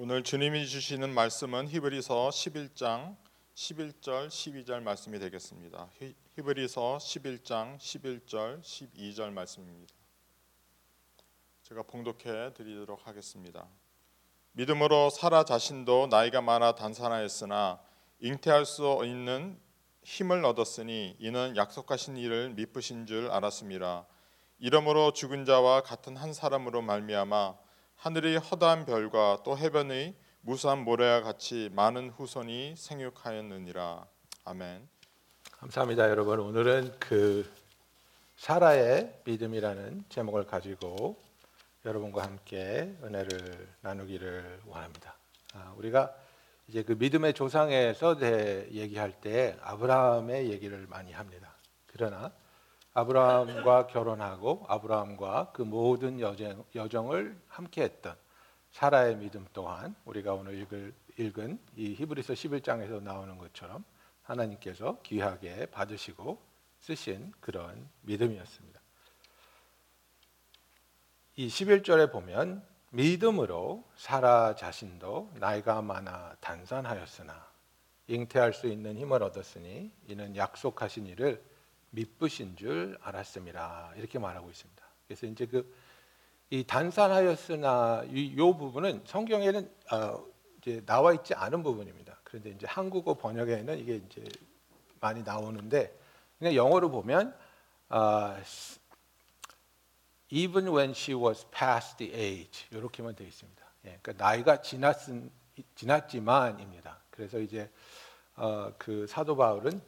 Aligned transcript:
오늘 0.00 0.22
주님이 0.22 0.68
주시는 0.68 1.12
말씀은 1.12 1.66
히브리서 1.68 2.28
11장 2.28 3.16
11절 3.56 4.28
12절 4.28 4.80
말씀이 4.80 5.18
되겠습니다. 5.18 5.88
히- 6.00 6.14
히브리서 6.36 6.98
11장 6.98 7.76
11절 7.78 8.62
12절 8.62 9.32
말씀입니다. 9.32 9.92
제가 11.64 11.82
봉독해 11.82 12.54
드리도록 12.54 13.08
하겠습니다. 13.08 13.66
믿음으로 14.52 15.10
사라 15.10 15.44
자신도 15.44 16.06
나이가 16.06 16.40
많아 16.42 16.76
단산하였으나 16.76 17.80
잉태할 18.20 18.66
수 18.66 19.00
있는 19.04 19.60
힘을 20.04 20.44
얻었으니 20.44 21.16
이는 21.18 21.56
약속하신 21.56 22.16
일을 22.16 22.50
미쁘신 22.50 23.06
줄 23.06 23.32
알았습니다. 23.32 24.06
이러므로 24.60 25.12
죽은 25.12 25.44
자와 25.44 25.82
같은 25.82 26.16
한 26.16 26.32
사람으로 26.32 26.82
말미암아 26.82 27.66
하늘의 27.98 28.38
허다한 28.38 28.86
별과 28.86 29.40
또 29.44 29.58
해변의 29.58 30.14
무수한 30.42 30.78
모래와 30.84 31.22
같이 31.22 31.68
많은 31.72 32.10
후손이 32.10 32.74
생육하였느니라. 32.76 34.06
아멘. 34.44 34.88
감사합니다, 35.50 36.08
여러분. 36.08 36.38
오늘은 36.38 36.94
그 37.00 37.50
사라의 38.36 39.20
믿음이라는 39.24 40.04
제목을 40.08 40.46
가지고 40.46 41.18
여러분과 41.84 42.22
함께 42.22 42.94
은혜를 43.02 43.68
나누기를 43.80 44.60
원합니다. 44.66 45.16
아, 45.54 45.74
우리가 45.76 46.14
이제 46.68 46.84
그 46.84 46.92
믿음의 46.92 47.34
조상에서 47.34 48.16
대- 48.16 48.68
얘기할 48.70 49.20
때 49.20 49.56
아브라함의 49.60 50.50
얘기를 50.52 50.86
많이 50.88 51.12
합니다. 51.12 51.52
그러나 51.86 52.30
아브라함과 52.98 53.86
결혼하고 53.86 54.64
아브라함과 54.66 55.52
그 55.52 55.62
모든 55.62 56.18
여정, 56.18 56.64
여정을 56.74 57.40
함께했던 57.46 58.16
사라의 58.72 59.16
믿음 59.16 59.46
또한 59.52 59.94
우리가 60.04 60.34
오늘 60.34 60.58
읽을, 60.58 60.92
읽은 61.16 61.60
이 61.76 61.94
히브리서 61.94 62.32
11장에서 62.32 63.00
나오는 63.00 63.38
것처럼 63.38 63.84
하나님께서 64.22 65.00
귀하게 65.04 65.66
받으시고 65.66 66.40
쓰신 66.80 67.32
그런 67.40 67.88
믿음이었습니다. 68.02 68.80
이 71.36 71.46
11절에 71.46 72.10
보면 72.10 72.66
믿음으로 72.90 73.84
사라 73.94 74.56
자신도 74.56 75.34
나이가 75.36 75.82
많아 75.82 76.34
단산하였으나 76.40 77.46
잉태할 78.08 78.52
수 78.52 78.66
있는 78.66 78.96
힘을 78.96 79.22
얻었으니 79.22 79.92
이는 80.08 80.34
약속하신 80.34 81.06
일을 81.06 81.57
미쁘신 81.90 82.56
줄 82.56 82.98
알았음이라 83.02 83.94
이렇게 83.96 84.18
말하고 84.18 84.50
있습니다. 84.50 84.82
그래서 85.06 85.26
이제 85.26 85.46
그 85.46 85.88
이 86.50 86.64
단산하였으나 86.64 88.04
이, 88.08 88.34
요 88.38 88.56
부분은 88.56 89.02
성경에는 89.04 89.70
어, 89.92 90.24
이제 90.58 90.82
나와 90.86 91.12
있지 91.12 91.34
않은 91.34 91.62
부분입니다. 91.62 92.20
그런데 92.24 92.50
이제 92.50 92.66
한국어 92.66 93.14
번역에는 93.14 93.78
이게 93.78 93.96
이제 93.96 94.24
많이 94.98 95.22
나오는데 95.22 95.94
그냥 96.38 96.54
영어로 96.54 96.90
보면 96.90 97.36
어, 97.90 98.34
even 100.30 100.68
when 100.68 100.90
she 100.90 101.20
was 101.20 101.46
past 101.50 101.98
the 101.98 102.14
age 102.14 102.66
이렇게만 102.70 103.14
되어 103.14 103.26
있습니다. 103.26 103.62
예, 103.84 103.98
그러니까 104.00 104.24
나이가 104.24 104.62
지났은 104.62 105.30
지났지만입니다. 105.74 106.98
그래서 107.10 107.38
이제 107.40 107.70
어, 108.36 108.72
그 108.78 109.06
사도 109.06 109.36
바울은 109.36 109.82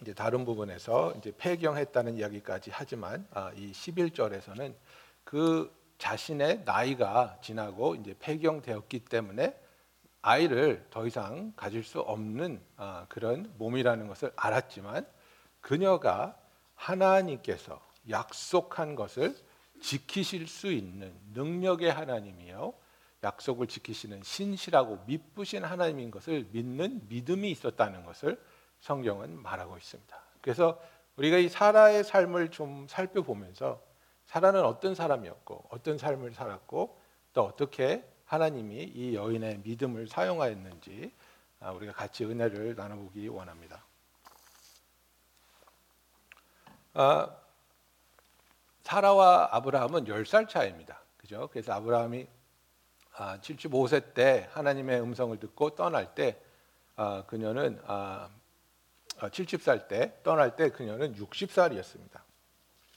이제 0.00 0.14
다른 0.14 0.44
부분에서 0.44 1.14
이제 1.18 1.32
폐경했다는 1.36 2.16
이야기까지 2.16 2.70
하지만 2.72 3.26
아, 3.32 3.52
이 3.54 3.72
11절에서는 3.72 4.74
그 5.24 5.72
자신의 5.98 6.62
나이가 6.64 7.38
지나고 7.42 7.94
이제 7.94 8.14
폐경되었기 8.18 9.00
때문에 9.00 9.54
아이를 10.22 10.86
더 10.90 11.06
이상 11.06 11.52
가질 11.56 11.84
수 11.84 12.00
없는 12.00 12.60
아, 12.76 13.06
그런 13.08 13.52
몸이라는 13.58 14.08
것을 14.08 14.32
알았지만 14.36 15.06
그녀가 15.60 16.36
하나님께서 16.74 17.80
약속한 18.08 18.94
것을 18.94 19.36
지키실 19.82 20.46
수 20.46 20.72
있는 20.72 21.14
능력의 21.32 21.92
하나님이요 21.92 22.74
약속을 23.22 23.66
지키시는 23.66 24.22
신실하고 24.22 25.04
미쁘신 25.06 25.64
하나님인 25.64 26.10
것을 26.10 26.48
믿는 26.52 27.06
믿음이 27.08 27.50
있었다는 27.50 28.04
것을 28.04 28.42
성경은 28.80 29.42
말하고 29.42 29.76
있습니다. 29.76 30.20
그래서 30.40 30.80
우리가 31.16 31.36
이 31.38 31.48
사라의 31.48 32.04
삶을 32.04 32.50
좀 32.50 32.86
살펴보면서 32.88 33.82
사라는 34.26 34.64
어떤 34.64 34.94
사람이었고 34.94 35.66
어떤 35.70 35.98
삶을 35.98 36.32
살았고 36.32 36.98
또 37.32 37.44
어떻게 37.44 38.04
하나님이 38.24 38.84
이 38.84 39.14
여인의 39.14 39.60
믿음을 39.64 40.06
사용하였는지 40.06 41.12
아, 41.60 41.72
우리가 41.72 41.92
같이 41.92 42.24
은혜를 42.24 42.74
나눠보기 42.74 43.28
원합니다. 43.28 43.84
아, 46.94 47.36
사라와 48.84 49.50
아브라함은 49.52 50.04
10살 50.06 50.48
차이입니다. 50.48 51.00
그죠? 51.16 51.48
그래서 51.52 51.72
아브라함이 51.74 52.26
아, 53.16 53.38
75세 53.38 54.14
때 54.14 54.48
하나님의 54.52 55.00
음성을 55.02 55.38
듣고 55.38 55.74
떠날 55.74 56.14
때 56.14 56.40
아, 56.96 57.24
그녀는 57.26 57.80
아, 57.86 58.30
70살 59.28 59.88
때 59.88 60.18
떠날 60.22 60.56
때 60.56 60.70
그녀는 60.70 61.14
60살이었습니다. 61.14 62.20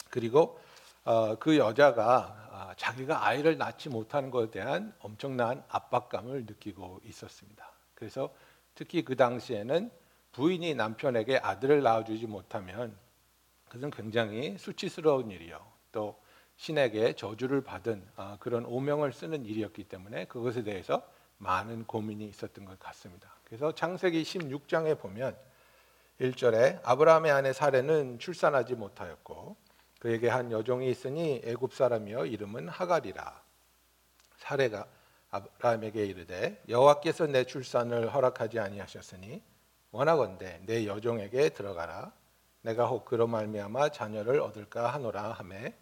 그리고 0.09 0.59
어, 1.06 1.35
그 1.35 1.57
여자가 1.57 2.44
아, 2.51 2.73
자기가 2.78 3.25
아이를 3.25 3.57
낳지 3.57 3.89
못하는 3.89 4.31
것에 4.31 4.51
대한 4.51 4.94
엄청난 5.00 5.63
압박감을 5.67 6.45
느끼고 6.45 7.01
있었습니다. 7.03 7.69
그래서 7.95 8.34
특히 8.75 9.03
그 9.03 9.16
당시에는 9.16 9.91
부인이 10.31 10.73
남편에게 10.75 11.38
아들을 11.38 11.81
낳아주지 11.81 12.28
못하면 12.28 12.95
그것은 13.67 13.91
굉장히 13.91 14.57
수치스러운 14.57 15.31
일이요. 15.31 15.59
또 15.91 16.22
신에게 16.57 17.13
저주를 17.13 17.61
받은 17.61 18.07
아, 18.16 18.38
그런 18.40 18.66
오명을 18.66 19.13
쓰는 19.13 19.45
일이었기 19.45 19.85
때문에 19.85 20.25
그것에 20.25 20.63
대해서 20.63 21.01
많은 21.38 21.85
고민이 21.85 22.25
있었던 22.25 22.66
것 22.66 22.79
같습니다. 22.79 23.35
그래서 23.44 23.73
창세기 23.73 24.23
16장에 24.23 25.00
보면 25.00 25.35
1절에 26.22 26.79
아브라함의 26.84 27.31
아내 27.31 27.53
사레는 27.53 28.19
출산하지 28.19 28.75
못하였고 28.75 29.56
그에게 30.00 30.29
한 30.29 30.51
여종이 30.51 30.90
있으니 30.90 31.41
애굽 31.44 31.74
사람이여 31.74 32.25
이름은 32.25 32.69
하갈이라. 32.69 33.41
사레가 34.38 34.85
아브라함에게 35.31 36.06
이르되 36.06 36.62
여호와께서 36.69 37.28
내 37.28 37.46
출산을 37.46 38.13
허락하지 38.13 38.59
아니하셨으니 38.59 39.41
원하건대 39.91 40.62
내 40.66 40.85
여종에게 40.85 41.50
들어가라. 41.50 42.12
내가 42.62 42.85
혹 42.85 43.06
그로 43.06 43.28
말미암아 43.28 43.90
자녀를 43.90 44.40
얻을까 44.40 44.94
하노라 44.94 45.31
하매 45.31 45.73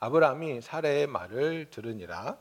아브라함이 0.00 0.60
사레의 0.60 1.06
말을 1.06 1.70
들으니라. 1.70 2.36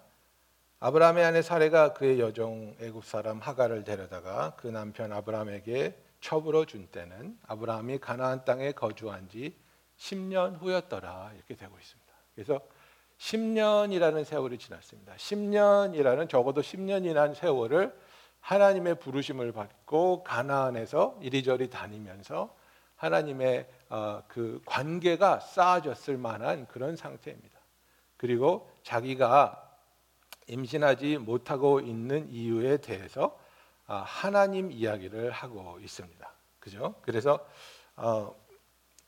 아브라함의 0.79 1.23
아내 1.23 1.41
사레가 1.41 1.93
그의 1.93 2.19
여종 2.19 2.75
애굽 2.81 3.05
사람 3.05 3.39
하갈을 3.39 3.83
데려다가 3.83 4.55
그 4.57 4.67
남편 4.67 5.13
아브라함에게 5.13 5.95
첩으로 6.21 6.65
준 6.65 6.87
때는 6.87 7.37
아브라함이 7.47 7.97
가나안 7.97 8.45
땅에 8.45 8.71
거주한 8.71 9.27
지 9.27 9.55
10년 9.97 10.59
후였더라 10.59 11.31
이렇게 11.35 11.55
되고 11.55 11.77
있습니다. 11.77 12.13
그래서 12.35 12.61
10년이라는 13.17 14.23
세월이 14.23 14.57
지났습니다. 14.57 15.13
10년이라는 15.15 16.29
적어도 16.29 16.61
10년이라는 16.61 17.35
세월을 17.35 17.95
하나님의 18.39 18.99
부르심을 18.99 19.51
받고 19.51 20.23
가나안에서 20.23 21.19
이리저리 21.21 21.69
다니면서 21.69 22.55
하나님의 22.95 23.67
어, 23.89 24.23
그 24.27 24.61
관계가 24.65 25.39
쌓아졌을 25.39 26.17
만한 26.17 26.67
그런 26.67 26.95
상태입니다. 26.95 27.59
그리고 28.17 28.69
자기가 28.83 29.69
임신하지 30.47 31.17
못하고 31.17 31.79
있는 31.79 32.29
이유에 32.29 32.77
대해서 32.77 33.37
아, 33.37 33.40
하나님 33.85 34.71
이야기를 34.71 35.31
하고 35.31 35.79
있습니다. 35.79 36.31
그죠? 36.59 36.95
그래서 37.01 37.45
어, 37.95 38.35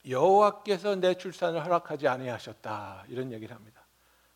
여호와께서 0.08 0.96
내 0.96 1.14
출산을 1.14 1.64
허락하지 1.64 2.08
아니하셨다 2.08 3.06
이런 3.08 3.31
얘기를 3.31 3.56
합니다. 3.56 3.81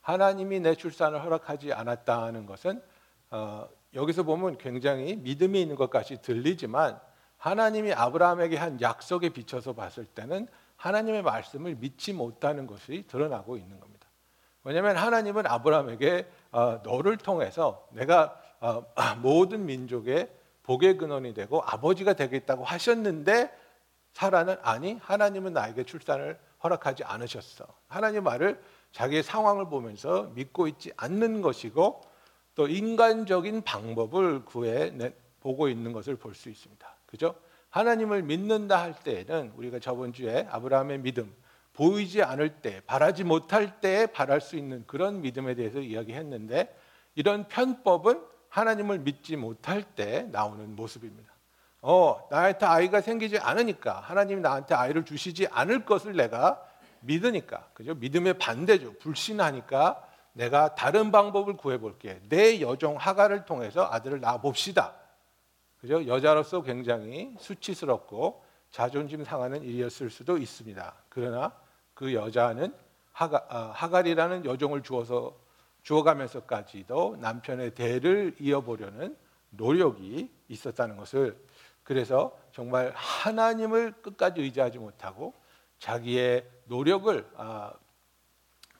하나님이 0.01 0.61
내 0.61 0.75
출산을 0.75 1.21
허락하지 1.23 1.73
않았다는 1.73 2.45
것은 2.45 2.81
어, 3.29 3.67
여기서 3.93 4.23
보면 4.23 4.57
굉장히 4.57 5.17
믿음이 5.17 5.61
있는 5.61 5.75
것 5.75 5.89
같이 5.89 6.21
들리지만 6.21 6.99
하나님이 7.37 7.93
아브라함에게 7.93 8.57
한 8.57 8.79
약속에 8.79 9.29
비춰서 9.29 9.73
봤을 9.73 10.05
때는 10.05 10.47
하나님의 10.77 11.23
말씀을 11.23 11.75
믿지 11.75 12.13
못하는 12.13 12.67
것이 12.67 13.03
드러나고 13.07 13.57
있는 13.57 13.79
겁니다. 13.79 14.07
왜냐하면 14.63 14.97
하나님은 14.97 15.45
아브라함에게 15.45 16.27
어, 16.51 16.81
너를 16.83 17.17
통해서 17.17 17.87
내가 17.91 18.25
어, 18.25 18.46
모든 19.21 19.65
민족의 19.65 20.29
복의 20.63 20.97
근원이 20.97 21.33
되고 21.33 21.61
아버지가 21.61 22.13
되겠다고 22.13 22.63
하셨는데 22.63 23.51
사라는 24.13 24.57
아니 24.63 24.97
하나님은 25.01 25.53
나에게 25.53 25.83
출산을 25.83 26.39
허락하지 26.63 27.03
않으셨어. 27.03 27.65
하나님 27.87 28.23
말을 28.23 28.59
자기의 28.91 29.21
상황을 29.23 29.69
보면서 29.69 30.31
믿고 30.33 30.67
있지 30.67 30.91
않는 30.97 31.41
것이고 31.41 32.01
또 32.55 32.67
인간적인 32.67 33.61
방법을 33.61 34.43
구해 34.45 34.89
내- 34.89 35.13
보고 35.39 35.69
있는 35.69 35.93
것을 35.93 36.15
볼 36.15 36.33
수 36.33 36.49
있습니다. 36.49 36.87
그죠? 37.05 37.35
하나님을 37.69 38.23
믿는다 38.23 38.81
할 38.81 38.95
때에는 38.95 39.53
우리가 39.55 39.79
저번 39.79 40.13
주에 40.13 40.47
아브라함의 40.49 40.99
믿음 40.99 41.33
보이지 41.73 42.23
않을 42.23 42.61
때 42.61 42.81
바라지 42.87 43.23
못할 43.23 43.79
때에 43.79 44.07
바랄 44.07 44.41
수 44.41 44.55
있는 44.55 44.83
그런 44.87 45.21
믿음에 45.21 45.53
대해서 45.53 45.79
이야기했는데 45.79 46.75
이런 47.13 47.47
편법은 47.47 48.19
하나님을 48.57 48.99
믿지 48.99 49.35
못할 49.35 49.83
때 49.83 50.27
나오는 50.31 50.75
모습입니다. 50.75 51.31
어, 51.81 52.27
나한테 52.31 52.65
아이가 52.65 53.01
생기지 53.01 53.37
않으니까 53.37 53.99
하나님이 53.99 54.41
나한테 54.41 54.73
아이를 54.73 55.05
주시지 55.05 55.47
않을 55.51 55.85
것을 55.85 56.15
내가 56.15 56.63
믿으니까. 57.01 57.69
그죠? 57.75 57.93
믿음의 57.93 58.39
반대죠. 58.39 58.97
불신하니까 58.97 60.03
내가 60.33 60.73
다른 60.73 61.11
방법을 61.11 61.55
구해 61.55 61.77
볼게. 61.77 62.19
내 62.29 62.59
여종 62.59 62.97
하가를 62.97 63.45
통해서 63.45 63.87
아들을 63.91 64.21
낳아 64.21 64.41
봅시다. 64.41 64.93
그죠? 65.79 66.07
여자로서 66.07 66.63
굉장히 66.63 67.35
수치스럽고 67.39 68.43
자존심 68.71 69.23
상하는 69.23 69.61
일이었을 69.61 70.09
수도 70.09 70.37
있습니다. 70.37 70.93
그러나 71.09 71.51
그 71.93 72.13
여자는 72.13 72.73
하가, 73.11 73.45
아, 73.49 73.71
하갈이라는 73.73 74.45
여종을 74.45 74.81
주어서 74.81 75.35
주어가면서까지도 75.87 77.15
남편의 77.21 77.73
대를 77.73 78.35
이어보려는 78.41 79.15
노력이 79.51 80.29
있었다는 80.49 80.97
것을 80.97 81.37
그래서 81.83 82.37
정말 82.51 82.91
하나님을 82.93 83.93
끝까지 84.01 84.41
의지하지 84.41 84.79
못하고 84.79 85.33
자기의 85.79 86.45
노력을 86.65 87.25
아, 87.37 87.71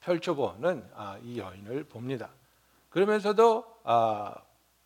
펼쳐보는 0.01 0.89
아, 0.95 1.17
이 1.23 1.39
여인을 1.39 1.85
봅니다. 1.85 2.29
그러면서도 2.89 3.79
아, 3.85 4.35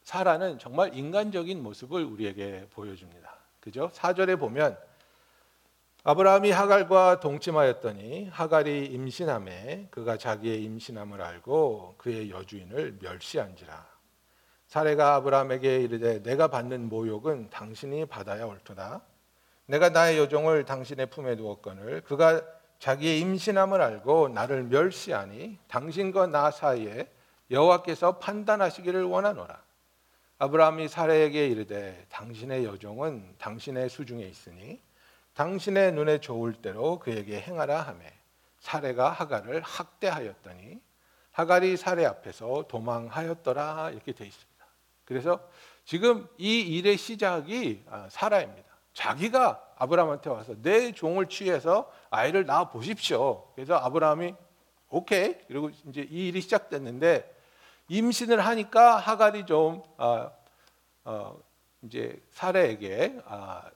사라는 0.04 0.60
정말 0.60 0.96
인간적인 0.96 1.64
모습을 1.64 2.04
우리에게 2.04 2.68
보여줍니다. 2.70 3.36
그죠? 3.60 3.90
4절에 3.94 4.40
보면 4.40 4.78
아브라함이 6.03 6.50
하갈과 6.50 7.19
동침하였더니 7.19 8.30
하갈이 8.30 8.88
임신함에 8.88 9.89
그가 9.92 10.18
자기의 10.18 10.63
임신함을 10.63 11.21
알고 11.21 11.94
그의 12.00 12.31
여주인을 12.31 12.98
멸시한지라. 13.00 13.86
사례가 14.65 15.13
아브라함에게 15.15 15.77
이르되 15.81 16.24
내가 16.24 16.48
받는 16.48 16.89
모욕은 16.89 17.51
당신이 17.51 18.07
받아야 18.07 18.45
옳도다. 18.48 19.03
내가 19.68 19.89
나의 19.89 20.18
여종을 20.18 20.65
당신의 20.65 21.06
품에 21.12 21.36
두었거늘 21.36 22.01
그가 22.01 22.42
자기의 22.80 23.19
임신함을 23.19 23.80
알고 23.80 24.30
나를 24.30 24.63
멸시하니 24.63 25.59
당신과 25.68 26.27
나 26.27 26.50
사이에 26.50 27.12
여호와께서 27.51 28.18
판단하시기를 28.18 29.03
원하노라. 29.03 29.62
아브라함이 30.39 30.88
사례에게 30.88 31.45
이르되 31.45 32.07
당신의 32.09 32.65
여종은 32.65 33.36
당신의 33.38 33.88
수중에 33.89 34.24
있으니 34.24 34.81
당신의 35.33 35.94
눈에 35.94 36.19
좋을 36.19 36.54
대로 36.54 37.00
그에게 37.00 37.39
행하라 37.39 37.81
하매 37.81 38.12
사례가 38.60 39.10
하갈을 39.10 39.62
학대하였더니 39.62 40.80
하갈이 41.31 41.78
사례 41.78 42.06
앞에서 42.06 42.66
도망하였더라 42.68 43.92
이렇게 43.92 44.12
돼 44.12 44.25
있습니다. 44.25 44.66
그래서 45.06 45.39
지금 45.86 46.28
이 46.38 46.60
일의 46.60 46.98
시작이 46.98 47.83
아, 47.89 48.07
사라입니다. 48.10 48.69
자기가 48.94 49.74
아브라함한테 49.78 50.30
와서 50.30 50.54
내 50.62 50.92
종을 50.92 51.28
취해서 51.28 51.92
아이를 52.10 52.45
낳아 52.45 52.69
보십시오. 52.69 53.48
그래서 53.56 53.75
아브라함이 53.75 54.36
오케이 54.89 55.36
그리고 55.48 55.69
이제 55.88 56.06
이 56.10 56.27
일이 56.27 56.42
시작됐는데 56.42 57.39
임신을 57.88 58.45
하니까 58.45 58.98
하갈이 58.98 59.45
좀 59.45 59.81
아, 59.98 60.31
어, 61.06 61.39
이제 61.84 62.22
사례에게 62.31 63.19
아, 63.25 63.69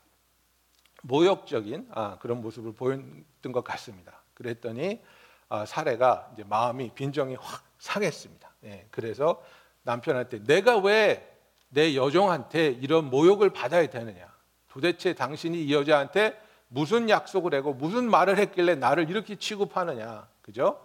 모욕적인 1.07 1.89
아, 1.91 2.17
그런 2.19 2.41
모습을 2.41 2.73
보였던 2.73 3.51
것 3.51 3.63
같습니다. 3.63 4.21
그랬더니 4.33 5.01
아, 5.49 5.65
사례가 5.65 6.31
이제 6.33 6.43
마음이 6.43 6.91
빈정이 6.95 7.35
확 7.39 7.63
상했습니다. 7.77 8.49
예, 8.65 8.87
그래서 8.91 9.41
남편한테 9.83 10.43
내가 10.43 10.77
왜 10.77 11.35
내 11.75 11.93
여종한테 11.95 12.67
이런 12.67 13.09
모욕을 13.09 13.49
받아야 13.49 13.85
되느냐? 13.87 14.33
도대체 14.69 15.13
당신이 15.13 15.65
이 15.65 15.73
여자한테 15.73 16.39
무슨 16.69 17.09
약속을 17.09 17.53
하고 17.53 17.73
무슨 17.73 18.09
말을 18.09 18.37
했길래 18.37 18.75
나를 18.75 19.09
이렇게 19.09 19.35
취급하느냐? 19.35 20.25
그죠? 20.41 20.79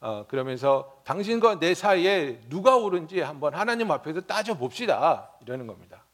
어, 0.00 0.26
그러면서 0.28 1.00
당신과 1.04 1.60
내 1.60 1.72
사이에 1.72 2.40
누가 2.50 2.76
옳은지 2.76 3.20
한번 3.20 3.54
하나님 3.54 3.90
앞에서 3.90 4.20
따져 4.20 4.54
봅시다. 4.54 5.30
이러는 5.40 5.66
겁니다. 5.66 6.04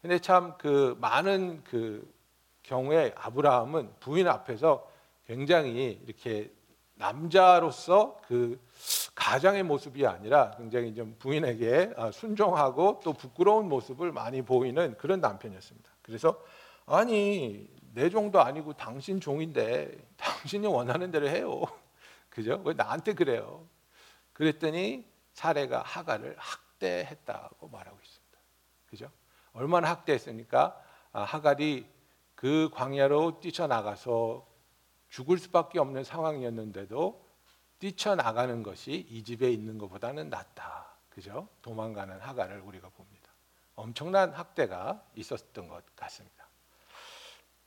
근데 0.00 0.18
참 0.18 0.56
그 0.56 0.96
많은 0.98 1.62
그 1.64 2.10
경우에 2.62 3.12
아브라함은 3.16 3.94
부인 4.00 4.28
앞에서 4.28 4.88
굉장히 5.26 6.00
이렇게 6.04 6.50
남자로서 6.94 8.20
그 8.26 8.60
가장의 9.14 9.62
모습이 9.62 10.06
아니라 10.06 10.50
굉장히 10.52 10.94
좀 10.94 11.16
부인에게 11.18 11.94
아, 11.96 12.10
순종하고 12.10 13.00
또 13.02 13.12
부끄러운 13.12 13.68
모습을 13.68 14.12
많이 14.12 14.42
보이는 14.42 14.96
그런 14.98 15.20
남편이었습니다. 15.20 15.90
그래서 16.02 16.42
아니 16.86 17.68
내 17.94 18.10
종도 18.10 18.40
아니고 18.40 18.74
당신 18.74 19.20
종인데 19.20 19.96
당신이 20.16 20.66
원하는 20.66 21.10
대로 21.10 21.28
해요. 21.28 21.62
그죠? 22.28 22.60
왜 22.64 22.74
나한테 22.74 23.14
그래요? 23.14 23.66
그랬더니 24.32 25.04
사례가 25.32 25.82
하가를 25.82 26.36
학대했다고 26.38 27.68
말하고 27.68 27.98
있습니다. 28.02 28.38
그죠? 28.86 29.10
얼마나 29.52 29.90
학대했습니까? 29.90 30.80
아, 31.12 31.22
하갈이 31.22 31.86
그 32.40 32.70
광야로 32.72 33.40
뛰쳐나가서 33.40 34.48
죽을 35.10 35.36
수밖에 35.36 35.78
없는 35.78 36.04
상황이었는데도 36.04 37.28
뛰쳐나가는 37.78 38.62
것이 38.62 39.06
이 39.10 39.22
집에 39.22 39.52
있는 39.52 39.76
것보다는 39.76 40.30
낫다. 40.30 40.96
그죠? 41.10 41.50
도망가는 41.60 42.18
하갈을 42.18 42.60
우리가 42.60 42.88
봅니다. 42.88 43.30
엄청난 43.74 44.32
학대가 44.32 45.04
있었던 45.16 45.68
것 45.68 45.84
같습니다. 45.94 46.48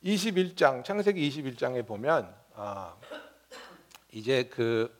21장 0.02 0.82
창세기 0.82 1.30
21장에 1.30 1.86
보면 1.86 2.34
아, 2.56 2.96
이제 4.10 4.48
그 4.48 4.92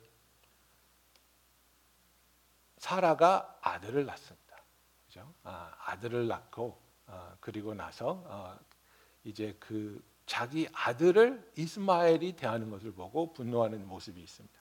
사라가 2.78 3.58
아들을 3.60 4.06
낳습니다. 4.06 4.56
그죠? 5.06 5.34
아, 5.42 5.72
아들을 5.80 6.28
낳고 6.28 6.80
아, 7.08 7.34
그리고 7.40 7.74
나서 7.74 8.22
어, 8.26 8.56
이제 9.24 9.56
그 9.58 10.02
자기 10.26 10.68
아들을 10.72 11.52
이스마엘이 11.56 12.32
대하는 12.32 12.70
것을 12.70 12.92
보고 12.92 13.32
분노하는 13.32 13.86
모습이 13.86 14.20
있습니다. 14.20 14.58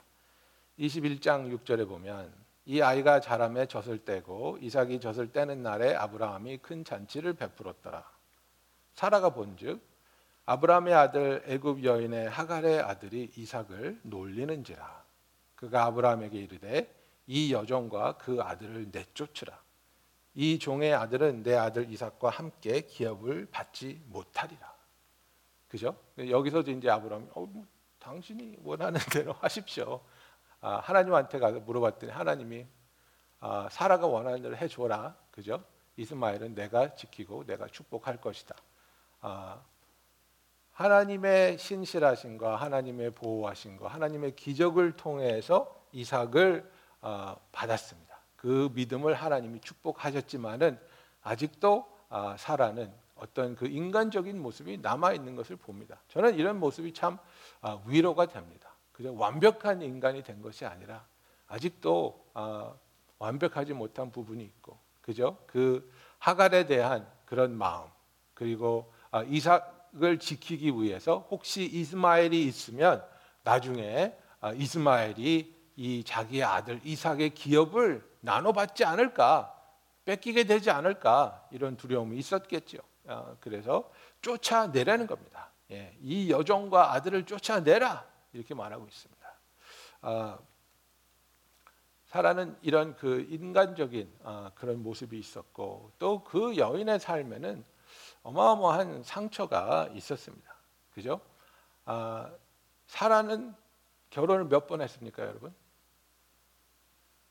21장 0.79 1.57
6절에 1.57 1.87
보면 1.87 2.33
이 2.65 2.81
아이가 2.81 3.19
자라매 3.19 3.65
젖을 3.67 4.05
떼고 4.05 4.57
이삭이 4.61 4.99
젖을 4.99 5.31
떼는 5.31 5.63
날에 5.63 5.95
아브라함이 5.95 6.59
큰 6.59 6.83
잔치를 6.83 7.33
베풀었더라. 7.33 8.03
사라가 8.93 9.29
본즉 9.29 9.81
아브라함의 10.45 10.93
아들 10.93 11.43
애굽 11.45 11.83
여인의 11.83 12.29
하갈의 12.29 12.81
아들이 12.81 13.31
이삭을 13.35 14.01
놀리는지라. 14.03 15.03
그가 15.55 15.85
아브라함에게 15.85 16.37
이르되 16.37 16.93
이 17.27 17.53
여종과 17.53 18.17
그 18.17 18.41
아들을 18.41 18.89
내쫓으라. 18.91 19.62
이 20.35 20.57
종의 20.57 20.93
아들은 20.93 21.43
내 21.43 21.55
아들 21.55 21.89
이삭과 21.91 22.29
함께 22.29 22.81
기업을 22.81 23.47
받지 23.51 24.01
못하리라. 24.07 24.73
그죠? 25.67 25.95
여기서도 26.17 26.71
이제 26.71 26.89
아브라함이 26.89 27.27
어, 27.33 27.45
뭐, 27.45 27.65
당신이 27.99 28.57
원하는 28.63 28.99
대로 29.11 29.33
하십시오. 29.41 30.01
아, 30.61 30.77
하나님한테 30.77 31.39
가서 31.39 31.59
물어봤더니 31.59 32.11
하나님이 32.11 32.65
아, 33.39 33.67
사라가 33.71 34.07
원하는 34.07 34.41
대로 34.41 34.55
해줘라. 34.55 35.15
그죠? 35.31 35.63
이스마엘은 35.97 36.55
내가 36.55 36.95
지키고 36.95 37.45
내가 37.45 37.67
축복할 37.67 38.19
것이다. 38.21 38.55
아, 39.21 39.61
하나님의 40.71 41.59
신실하신과 41.59 42.55
하나님의 42.55 43.11
보호하신과 43.11 43.87
하나님의 43.87 44.35
기적을 44.35 44.95
통해서 44.95 45.87
이삭을 45.91 46.71
아, 47.01 47.35
받았습니다. 47.51 48.12
그 48.43 48.69
믿음을 48.73 49.13
하나님이 49.13 49.61
축복하셨지만은 49.61 50.77
아직도 51.21 51.87
아, 52.09 52.35
사라는 52.37 52.93
어떤 53.15 53.55
그 53.55 53.67
인간적인 53.67 54.37
모습이 54.37 54.79
남아 54.79 55.13
있는 55.13 55.37
것을 55.37 55.55
봅니다. 55.55 56.01
저는 56.09 56.35
이런 56.35 56.59
모습이 56.59 56.93
참 56.93 57.17
아, 57.61 57.81
위로가 57.85 58.25
됩니다. 58.25 58.75
그저 58.91 59.13
완벽한 59.13 59.81
인간이 59.81 60.23
된 60.23 60.41
것이 60.41 60.65
아니라 60.65 61.05
아직도 61.47 62.31
아, 62.33 62.73
완벽하지 63.17 63.71
못한 63.71 64.11
부분이 64.11 64.43
있고, 64.43 64.77
그죠? 65.01 65.37
그 65.47 65.89
하갈에 66.19 66.65
대한 66.65 67.07
그런 67.23 67.57
마음 67.57 67.87
그리고 68.33 68.91
아, 69.09 69.23
이삭을 69.23 70.19
지키기 70.19 70.71
위해서 70.71 71.25
혹시 71.31 71.63
이스마엘이 71.63 72.43
있으면 72.43 73.05
나중에 73.43 74.13
아, 74.41 74.51
이스마엘이 74.51 75.55
이 75.77 76.03
자기의 76.03 76.43
아들 76.43 76.81
이삭의 76.83 77.29
기업을 77.29 78.12
나눠받지 78.23 78.85
않을까 78.85 79.53
뺏기게 80.05 80.45
되지 80.45 80.71
않을까 80.71 81.47
이런 81.51 81.75
두려움이 81.77 82.17
있었겠죠. 82.17 82.79
아, 83.07 83.35
그래서 83.39 83.91
쫓아내라는 84.21 85.07
겁니다. 85.07 85.51
예, 85.71 85.95
이 86.01 86.31
여종과 86.31 86.93
아들을 86.93 87.25
쫓아내라 87.25 88.05
이렇게 88.31 88.53
말하고 88.53 88.87
있습니다. 88.87 89.27
아, 90.01 90.39
사라는 92.07 92.57
이런 92.61 92.95
그 92.95 93.25
인간적인 93.29 94.11
아, 94.23 94.51
그런 94.55 94.81
모습이 94.83 95.17
있었고 95.17 95.91
또 95.99 96.23
그 96.23 96.57
여인의 96.57 96.99
삶에는 96.99 97.63
어마어마한 98.23 99.03
상처가 99.03 99.89
있었습니다. 99.93 100.53
그죠? 100.93 101.19
아, 101.85 102.31
사라는 102.87 103.53
결혼을 104.11 104.45
몇 104.45 104.67
번 104.67 104.81
했습니까, 104.81 105.23
여러분? 105.23 105.53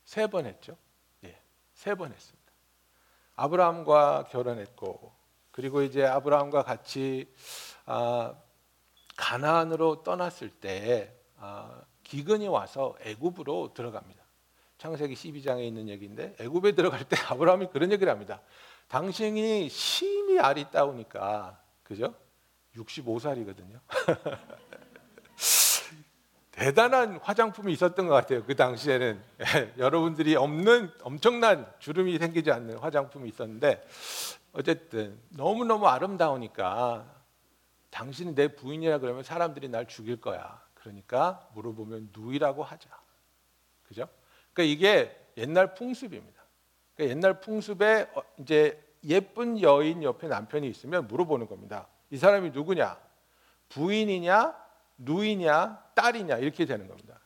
세 0.05 0.27
번 0.27 0.47
했죠. 0.47 0.77
예, 1.25 1.39
세 1.75 1.95
번 1.95 2.13
했습니다. 2.13 2.53
아브라함과 3.37 4.25
결혼했고 4.31 5.13
그리고 5.51 5.83
이제 5.83 6.05
아브라함과 6.05 6.63
같이 6.65 7.33
아, 7.87 8.35
가나안으로 9.17 10.03
떠났을 10.03 10.51
때 10.51 11.15
아, 11.39 11.83
기근이 12.03 12.47
와서 12.49 12.97
애굽으로 13.03 13.73
들어갑니다. 13.75 14.23
창세기 14.79 15.15
12장에 15.15 15.63
있는 15.65 15.89
얘기인데 15.89 16.35
애굽에 16.41 16.73
들어갈 16.73 17.05
때 17.09 17.17
아브라함이 17.29 17.69
그런 17.69 17.93
얘기를 17.93 18.13
합니다. 18.13 18.41
당신이 18.89 19.69
심히 19.69 20.39
아리따우니까 20.39 21.63
그죠? 21.85 22.15
65살이거든요. 22.77 23.81
대단한 26.53 27.19
화장품이 27.23 27.73
있었던 27.73 28.07
것 28.07 28.15
같아요. 28.15 28.45
그 28.45 28.55
당시에는 28.55 29.23
예, 29.41 29.75
여러분들이 29.79 30.37
없는 30.37 30.93
엄청난 31.03 31.67
주름이 31.79 32.19
생기지 32.19 32.51
않는 32.53 32.79
화장품이 32.79 33.29
있었는데 33.29 33.85
어쨌든 34.53 35.19
너무 35.31 35.65
너무 35.65 35.87
아름다우니까 35.89 37.07
당신이 37.91 38.35
내 38.35 38.55
부인이라 38.55 38.99
그러면 38.99 39.23
사람들이 39.23 39.69
날 39.69 39.89
죽일 39.89 40.21
거야. 40.21 40.63
그러니까 40.75 41.49
물어보면 41.55 42.11
누이라고 42.17 42.63
하자. 42.63 42.89
그죠? 43.85 44.09
그러니까 44.53 44.75
이게 44.75 45.19
옛날 45.39 45.75
풍습입니다. 45.75 46.43
그러니까 46.95 47.17
옛날 47.17 47.41
풍습에 47.41 48.11
어, 48.15 48.23
이제 48.39 48.83
예쁜 49.05 49.61
여인 49.61 50.03
옆에 50.03 50.29
남편이 50.29 50.69
있으면 50.69 51.09
물어보는 51.09 51.47
겁니다. 51.47 51.89
이 52.11 52.19
사람이 52.19 52.51
누구냐? 52.51 52.99
부인이냐? 53.71 54.62
누이냐? 55.05 55.83
딸이냐? 55.95 56.39
이렇게 56.39 56.65
되는 56.65 56.89
겁니다. 56.89 57.21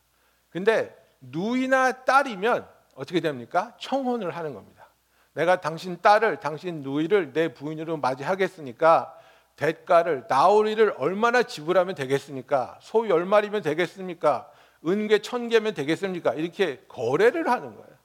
근데 0.49 0.95
누이나 1.21 2.03
딸이면 2.03 2.67
어떻게 2.95 3.19
됩니까? 3.19 3.75
청혼을 3.79 4.35
하는 4.35 4.53
겁니다. 4.53 4.87
내가 5.33 5.61
당신 5.61 6.01
딸을, 6.01 6.39
당신 6.39 6.81
누이를 6.81 7.31
내 7.33 7.53
부인으로 7.53 7.97
맞이하겠으니까 7.97 9.13
대가를 9.55 10.25
나오리를 10.27 10.95
얼마나 10.97 11.43
지불하면 11.43 11.95
되겠습니까? 11.95 12.79
소열 12.81 13.25
마리면 13.25 13.61
되겠습니까? 13.61 14.49
은괴 14.85 15.19
천 15.19 15.49
개면 15.49 15.73
되겠습니까? 15.73 16.33
이렇게 16.33 16.83
거래를 16.87 17.49
하는 17.49 17.75
거예요. 17.75 17.97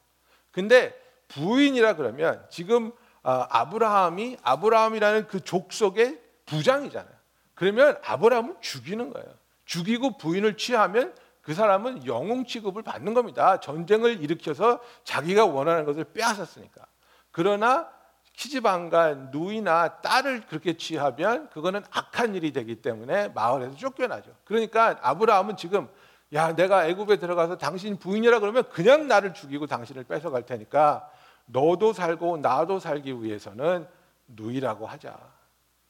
근데 0.51 0.95
부인이라 1.29 1.97
그러면 1.97 2.45
지금 2.51 2.93
아, 3.23 3.47
아브라함이 3.51 4.39
아브라함이라는 4.43 5.27
그 5.29 5.41
족속의 5.41 6.21
부장이잖아요. 6.47 7.15
그러면 7.55 7.99
아브라함을 8.05 8.57
죽이는 8.61 9.13
거예요. 9.13 9.42
죽이고 9.65 10.19
부인을 10.19 10.57
취하면 10.57 11.15
그 11.43 11.55
사람은 11.55 12.07
영웅 12.07 12.47
취급을 12.47 12.83
받는 12.83 13.15
겁니다. 13.15 13.59
전쟁을 13.59 14.23
일으켜서 14.23 14.81
자기가 15.05 15.45
원하는 15.47 15.85
것을 15.85 16.05
빼앗았으니까. 16.05 16.87
그러나 17.33 17.89
키즈방가 18.35 19.15
누이나 19.33 20.01
딸을 20.01 20.47
그렇게 20.47 20.77
취하면 20.77 21.51
그거는 21.51 21.83
악한 21.91 22.35
일이 22.35 22.53
되기 22.53 22.77
때문에 22.77 23.29
마을에서 23.29 23.77
쫓겨나죠. 23.77 24.35
그러니까 24.45 24.99
아브라함은 25.03 25.57
지금 25.57 25.89
야 26.33 26.55
내가 26.55 26.87
애굽에 26.87 27.17
들어가서 27.17 27.59
당신 27.59 27.99
부인이라 27.99 28.39
그러면 28.39 28.65
그냥 28.71 29.07
나를 29.07 29.35
죽이고 29.35 29.67
당신을 29.67 30.05
뺏어갈 30.05 30.47
테니까 30.47 31.11
너도 31.47 31.93
살고 31.93 32.39
나도 32.39 32.79
살기 32.79 33.23
위해서는 33.23 33.87
누이라고 34.29 34.87
하자. 34.87 35.19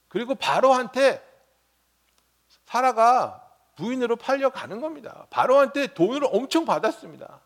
그리고 0.08 0.34
바로한테 0.34 1.22
사라가 2.64 3.51
부인으로 3.82 4.14
팔려가는 4.14 4.80
겁니다. 4.80 5.26
바로한테 5.30 5.88
돈을 5.88 6.20
엄청 6.30 6.64
받았습니다. 6.64 7.40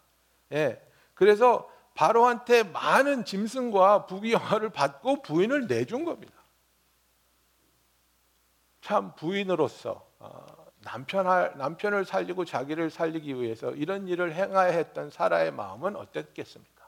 예. 0.53 0.83
그래서 1.15 1.71
바로한테 1.95 2.63
많은 2.63 3.25
짐승과 3.25 4.05
부귀영화를 4.05 4.69
받고 4.69 5.23
부인을 5.23 5.67
내준 5.67 6.05
겁니다. 6.05 6.35
참 8.83 9.15
부인으로서 9.15 10.07
어, 10.19 10.47
남편 10.83 11.25
남편을 11.57 12.05
살리고 12.05 12.45
자기를 12.45 12.91
살리기 12.91 13.41
위해서 13.41 13.71
이런 13.71 14.07
일을 14.07 14.35
행하야 14.35 14.73
했던 14.73 15.09
사라의 15.09 15.53
마음은 15.53 15.97
어땠겠습니까? 15.97 16.87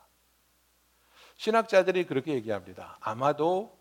신학자들이 1.36 2.06
그렇게 2.06 2.34
얘기합니다. 2.34 2.98
아마도 3.00 3.77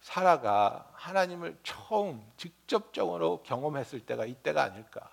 사라가 0.00 0.90
하나님을 0.94 1.58
처음 1.62 2.24
직접적으로 2.36 3.42
경험했을 3.42 4.00
때가 4.00 4.24
이때가 4.24 4.62
아닐까. 4.62 5.10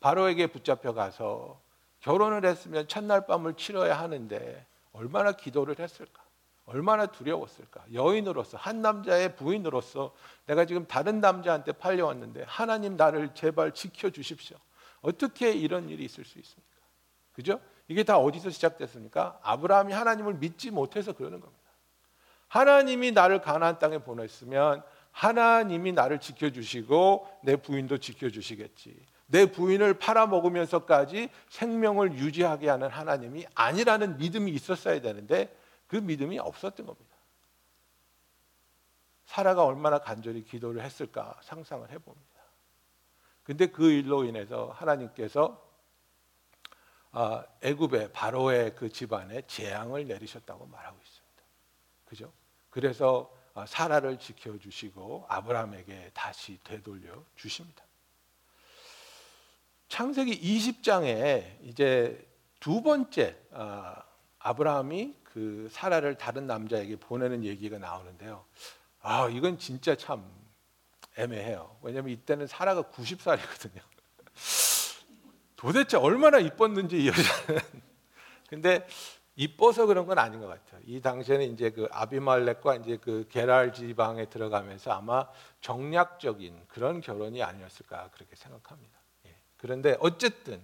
바로에게 0.00 0.48
붙잡혀 0.48 0.92
가서 0.92 1.60
결혼을 2.00 2.44
했으면 2.44 2.88
첫날 2.88 3.26
밤을 3.26 3.54
치러야 3.54 3.98
하는데 3.98 4.66
얼마나 4.92 5.32
기도를 5.32 5.78
했을까? 5.78 6.22
얼마나 6.64 7.06
두려웠을까? 7.06 7.84
여인으로서 7.92 8.56
한 8.56 8.82
남자의 8.82 9.36
부인으로서 9.36 10.14
내가 10.46 10.64
지금 10.64 10.86
다른 10.86 11.20
남자한테 11.20 11.72
팔려왔는데 11.72 12.44
하나님 12.46 12.96
나를 12.96 13.34
제발 13.34 13.72
지켜 13.72 14.10
주십시오. 14.10 14.56
어떻게 15.00 15.52
이런 15.52 15.88
일이 15.88 16.04
있을 16.04 16.24
수 16.24 16.38
있습니까? 16.38 16.72
그죠? 17.32 17.60
이게 17.88 18.04
다 18.04 18.18
어디서 18.18 18.50
시작됐습니까? 18.50 19.40
아브라함이 19.42 19.92
하나님을 19.92 20.34
믿지 20.34 20.70
못해서 20.70 21.12
그러는 21.12 21.40
겁니다. 21.40 21.61
하나님이 22.52 23.12
나를 23.12 23.40
가나안 23.40 23.78
땅에 23.78 23.96
보냈으면 23.96 24.82
하나님이 25.10 25.92
나를 25.92 26.20
지켜 26.20 26.50
주시고 26.50 27.26
내 27.42 27.56
부인도 27.56 27.96
지켜 27.96 28.28
주시겠지. 28.28 29.06
내 29.26 29.50
부인을 29.50 29.94
팔아먹으면서까지 29.94 31.30
생명을 31.48 32.12
유지하게 32.12 32.68
하는 32.68 32.90
하나님이 32.90 33.46
아니라는 33.54 34.18
믿음이 34.18 34.52
있었어야 34.52 35.00
되는데 35.00 35.56
그 35.86 35.96
믿음이 35.96 36.38
없었던 36.38 36.84
겁니다. 36.84 37.16
사라가 39.24 39.64
얼마나 39.64 39.98
간절히 39.98 40.44
기도를 40.44 40.82
했을까 40.82 41.38
상상을 41.40 41.90
해봅니다. 41.90 42.42
근데 43.44 43.68
그 43.68 43.90
일로 43.90 44.24
인해서 44.24 44.70
하나님께서 44.76 45.58
아, 47.12 47.46
애굽의 47.62 48.12
바로의 48.12 48.74
그 48.74 48.90
집안에 48.90 49.40
재앙을 49.46 50.06
내리셨다고 50.06 50.66
말하고 50.66 50.98
있습니다. 51.02 51.42
그죠? 52.04 52.41
그래서 52.72 53.30
아, 53.54 53.66
사라를 53.66 54.18
지켜 54.18 54.58
주시고 54.58 55.26
아브라함에게 55.28 56.10
다시 56.14 56.58
되돌려 56.64 57.22
주십니다. 57.36 57.84
창세기 59.88 60.40
20장에 60.40 61.58
이제 61.64 62.26
두 62.60 62.82
번째 62.82 63.38
아, 63.52 64.02
아브라함이 64.38 65.14
그 65.22 65.68
사라를 65.70 66.16
다른 66.16 66.46
남자에게 66.46 66.96
보내는 66.96 67.44
얘기가 67.44 67.76
나오는데요. 67.78 68.46
아, 69.02 69.28
이건 69.28 69.58
진짜 69.58 69.94
참 69.94 70.24
애매해요. 71.18 71.76
왜냐하면 71.82 72.12
이때는 72.12 72.46
사라가 72.46 72.84
90살이거든요. 72.84 73.82
도대체 75.56 75.98
얼마나 75.98 76.38
이뻤는지 76.38 77.02
이 77.02 77.08
여자는. 77.08 77.60
근데 78.48 78.86
이뻐서 79.34 79.86
그런 79.86 80.06
건 80.06 80.18
아닌 80.18 80.40
것 80.40 80.46
같아요. 80.46 80.80
이 80.84 81.00
당시에는 81.00 81.52
이제 81.52 81.70
그 81.70 81.88
아비말렉과 81.90 82.76
이제 82.76 82.98
그 82.98 83.26
게랄 83.30 83.72
지방에 83.72 84.26
들어가면서 84.26 84.92
아마 84.92 85.26
정략적인 85.60 86.64
그런 86.68 87.00
결혼이 87.00 87.42
아니었을까 87.42 88.10
그렇게 88.12 88.36
생각합니다. 88.36 88.98
예. 89.26 89.34
그런데 89.56 89.96
어쨌든 90.00 90.62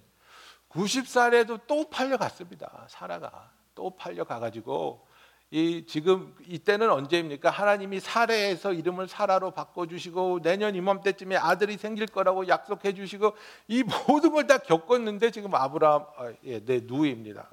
90살에도 0.68 1.60
또 1.66 1.88
팔려갔습니다. 1.88 2.87
사라가 2.90 3.50
또 3.75 3.96
팔려가 3.96 4.38
가지고 4.38 5.06
이 5.50 5.87
지금 5.87 6.37
이때는 6.46 6.90
언제입니까? 6.90 7.48
하나님이 7.48 8.00
사례에서 8.00 8.75
이름을 8.75 9.08
사라로 9.08 9.52
바꿔주시고 9.52 10.40
내년 10.42 10.75
이맘때쯤에 10.75 11.37
아들이 11.37 11.78
생길 11.78 12.04
거라고 12.06 12.48
약속해 12.48 12.92
주시고 12.92 13.34
이 13.68 13.82
모든 13.82 14.32
걸 14.32 14.46
다 14.46 14.58
겪었는데 14.58 15.30
지금 15.30 15.54
아브라함 15.54 16.02
아, 16.18 16.32
예, 16.44 16.62
내 16.62 16.80
누이입니다. 16.84 17.48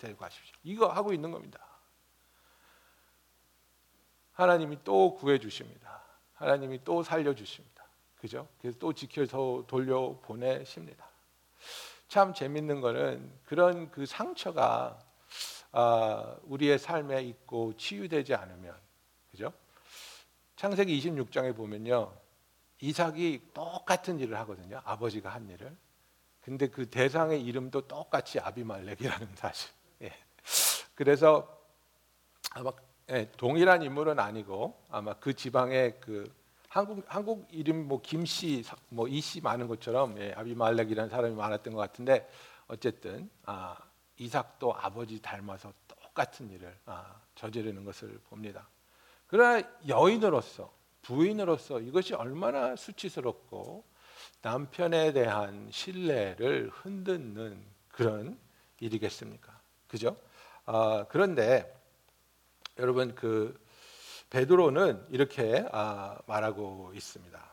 가, 0.00 0.06
데리고 0.06 0.20
가십시오. 0.20 0.54
이거 0.64 0.88
하고 0.88 1.12
있는 1.12 1.30
겁니다. 1.30 1.60
하나님이 4.32 4.78
또 4.82 5.14
구해 5.14 5.38
주십니다. 5.38 6.02
하나님이 6.34 6.82
또 6.84 7.02
살려 7.02 7.34
주십니다. 7.34 7.84
그죠? 8.18 8.48
그래서 8.60 8.78
또 8.78 8.92
지켜서 8.92 9.64
돌려 9.66 10.18
보내십니다. 10.22 11.06
참 12.08 12.32
재밌는 12.32 12.80
거는 12.80 13.32
그런 13.44 13.90
그 13.90 14.06
상처가 14.06 14.98
아, 15.72 16.36
우리의 16.44 16.78
삶에 16.78 17.22
있고 17.22 17.76
치유되지 17.76 18.34
않으면 18.34 18.74
그죠? 19.30 19.52
창세기 20.56 20.98
26장에 20.98 21.54
보면요. 21.54 22.12
이삭이 22.80 23.50
똑같은 23.54 24.18
일을 24.18 24.36
하거든요. 24.38 24.80
아버지가 24.84 25.28
한 25.30 25.48
일을. 25.48 25.76
근데 26.40 26.68
그 26.68 26.88
대상의 26.88 27.42
이름도 27.44 27.86
똑같이 27.86 28.40
아비말렉이라는 28.40 29.36
사실. 29.36 29.70
예. 30.02 30.12
그래서 30.94 31.60
아마 32.52 32.72
예, 33.10 33.30
동일한 33.36 33.82
인물은 33.82 34.18
아니고 34.18 34.80
아마 34.88 35.14
그 35.14 35.34
지방의 35.34 36.00
그 36.00 36.32
한국 36.68 37.04
한국 37.08 37.48
이름 37.50 37.88
뭐 37.88 38.00
김씨 38.00 38.62
뭐 38.88 39.08
이씨 39.08 39.40
많은 39.40 39.66
것처럼 39.66 40.18
예, 40.18 40.32
아비말렉이라는 40.36 41.10
사람이 41.10 41.34
많았던 41.34 41.74
것 41.74 41.80
같은데 41.80 42.28
어쨌든 42.68 43.28
아, 43.44 43.76
이삭도 44.16 44.74
아버지 44.74 45.20
닮아서 45.20 45.72
똑같은 45.88 46.50
일을 46.50 46.78
아, 46.86 47.20
저지르는 47.34 47.84
것을 47.84 48.20
봅니다. 48.28 48.68
그러나 49.26 49.66
여인으로서 49.88 50.72
부인으로서 51.02 51.80
이것이 51.80 52.14
얼마나 52.14 52.76
수치스럽고 52.76 53.84
남편에 54.42 55.12
대한 55.12 55.68
신뢰를 55.70 56.70
흔드는 56.72 57.64
그런 57.88 58.38
일이겠습니까? 58.78 59.59
그죠? 59.90 60.16
아, 60.66 61.04
그런데 61.08 61.76
여러분 62.78 63.12
그 63.16 63.60
베드로는 64.30 65.04
이렇게 65.10 65.66
아, 65.72 66.16
말하고 66.26 66.92
있습니다. 66.94 67.50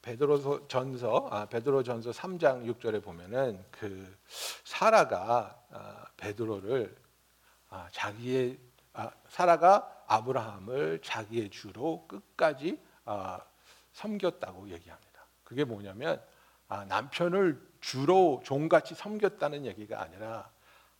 베드로 0.00 0.66
전서 0.66 1.28
아, 1.30 1.44
베드로 1.44 1.82
전서 1.82 2.10
3장 2.10 2.64
6절에 2.74 3.04
보면은 3.04 3.62
그 3.70 4.16
사라가 4.64 5.62
아, 5.70 6.06
베드로를 6.16 6.96
아, 7.68 7.86
자기의 7.92 8.58
아, 8.94 9.10
사라가 9.28 10.04
아브라함을 10.06 11.02
자기의 11.02 11.50
주로 11.50 12.06
끝까지 12.08 12.80
아, 13.04 13.40
섬겼다고 13.92 14.68
얘기합니다. 14.70 15.26
그게 15.44 15.64
뭐냐면 15.64 16.22
아, 16.68 16.84
남편을 16.84 17.60
주로 17.80 18.40
종같이 18.44 18.94
섬겼다는 18.94 19.66
얘기가 19.66 20.00
아니라 20.00 20.50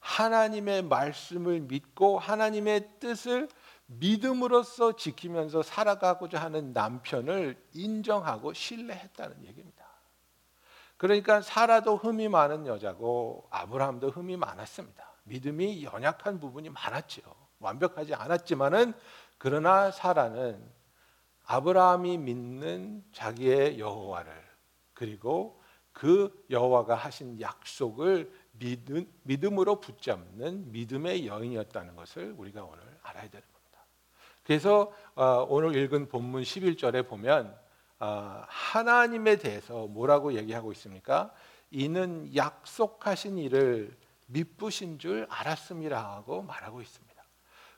하나님의 0.00 0.82
말씀을 0.82 1.60
믿고 1.60 2.18
하나님의 2.18 2.98
뜻을 2.98 3.48
믿음으로써 3.86 4.96
지키면서 4.96 5.62
살아가고자 5.62 6.40
하는 6.40 6.72
남편을 6.72 7.56
인정하고 7.72 8.52
신뢰했다는 8.52 9.44
얘기입니다. 9.46 9.86
그러니까 10.96 11.40
사라도 11.40 11.96
흠이 11.96 12.28
많은 12.28 12.66
여자고 12.66 13.46
아브라함도 13.50 14.10
흠이 14.10 14.36
많았습니다. 14.36 15.04
믿음이 15.24 15.84
연약한 15.84 16.38
부분이 16.40 16.70
많았죠. 16.70 17.22
완벽하지 17.60 18.14
않았지만은 18.14 18.92
그러나 19.38 19.90
사라는 19.90 20.62
아브라함이 21.44 22.18
믿는 22.18 23.04
자기의 23.12 23.78
여호와를 23.78 24.32
그리고 24.94 25.60
그 25.92 26.44
여호와가 26.50 26.94
하신 26.94 27.40
약속을 27.40 28.32
믿음, 28.52 29.06
믿음 29.22 29.58
으로 29.58 29.80
붙잡는 29.80 30.72
믿음의 30.72 31.26
여인이었다는 31.26 31.96
것을 31.96 32.34
우리가 32.36 32.64
오늘 32.64 32.82
알아야 33.02 33.28
되는 33.28 33.46
겁니다. 33.52 33.84
그래서 34.44 34.92
어, 35.14 35.46
오늘 35.48 35.76
읽은 35.76 36.08
본문 36.08 36.42
11절에 36.42 37.06
보면 37.08 37.56
어, 37.98 38.42
하나님에 38.46 39.36
대해서 39.36 39.86
뭐라고 39.86 40.34
얘기하고 40.34 40.72
있습니까? 40.72 41.32
이는 41.70 42.34
약속하신 42.34 43.38
일을 43.38 43.96
미쁘신 44.26 44.98
줄 44.98 45.26
알았음이라고 45.28 46.42
말하고 46.42 46.80
있습니다. 46.80 47.12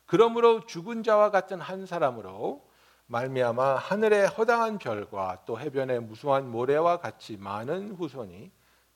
그러므로 0.06 0.66
죽은 0.66 1.02
자와 1.02 1.30
같은 1.30 1.60
한 1.60 1.86
사람으로 1.86 2.68
말미암아 3.06 3.76
하늘의 3.76 4.28
허당한 4.28 4.78
별과 4.78 5.42
또 5.46 5.58
해변의 5.58 6.00
무수한 6.00 6.50
모래와 6.50 6.98
같이 6.98 7.36
많은 7.36 7.92
후손이 7.92 8.50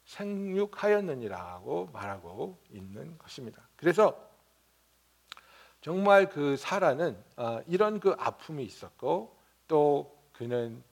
생육하였느니라고 0.04 1.90
말하고 1.92 2.58
있는 2.70 3.18
것입니다. 3.18 3.68
그래서 3.76 4.28
정말 5.80 6.28
그 6.28 6.56
사라는 6.56 7.22
어, 7.36 7.60
이런 7.66 8.00
그 8.00 8.16
아픔이 8.18 8.64
있었고 8.64 9.36
또 9.68 10.18
그는 10.32 10.82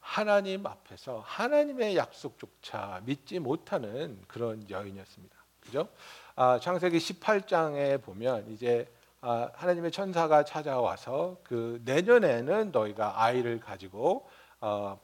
하나님 0.00 0.66
앞에서 0.66 1.22
하나님의 1.26 1.96
약속조차 1.96 3.02
믿지 3.04 3.38
못하는 3.38 4.22
그런 4.26 4.68
여인이었습니다. 4.70 5.36
그죠? 5.60 5.88
아, 6.34 6.58
창세기 6.60 6.96
18장에 6.98 8.02
보면 8.02 8.50
이제 8.50 8.88
아, 8.88 8.95
하나님의 9.20 9.90
천사가 9.90 10.44
찾아와서 10.44 11.38
그 11.42 11.80
내년에는 11.84 12.70
너희가 12.70 13.22
아이를 13.22 13.60
가지고 13.60 14.28
어, 14.60 14.98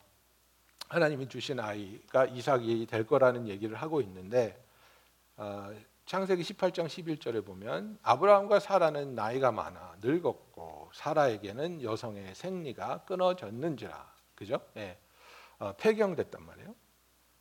하나님이 0.89 1.29
주신 1.29 1.59
아이가 1.59 2.27
이삭이 2.27 2.87
될 2.87 3.07
거라는 3.07 3.49
얘기를 3.49 3.77
하고 3.77 4.01
있는데 4.01 4.63
어, 5.37 5.71
창세기 6.05 6.43
18장 6.43 6.87
11절에 6.87 7.45
보면 7.45 7.99
아브라함과 8.03 8.61
사라는 8.61 9.15
나이가 9.15 9.51
많아 9.53 9.97
늙었고 10.03 10.91
사라에게는 10.93 11.83
여성의 11.83 12.35
생리가 12.35 13.05
끊어졌는지라 13.05 14.13
그죠? 14.35 14.61
예. 14.77 14.99
어, 15.59 15.73
폐경됐단 15.79 16.45
말이에요. 16.45 16.75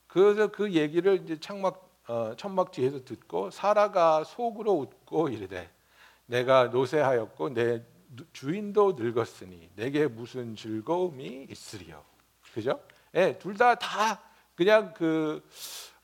그래서 0.08 0.48
그 0.48 0.74
얘기를 0.74 1.22
이제 1.24 1.40
창막 1.40 1.90
어, 2.08 2.36
천막 2.36 2.72
뒤에서 2.72 3.04
듣고 3.04 3.50
사라가 3.50 4.24
속으로 4.24 4.74
웃고 4.74 5.30
이르되 5.30 5.70
내가 6.32 6.68
노쇠하였고 6.68 7.54
내 7.54 7.84
주인도 8.32 8.94
늙었으니 8.94 9.70
내게 9.76 10.08
무슨 10.08 10.56
즐거움이 10.56 11.48
있으리요. 11.50 12.04
그죠? 12.54 12.80
예, 13.16 13.38
둘다다 13.38 14.22
그냥 14.56 14.94
그 14.94 15.46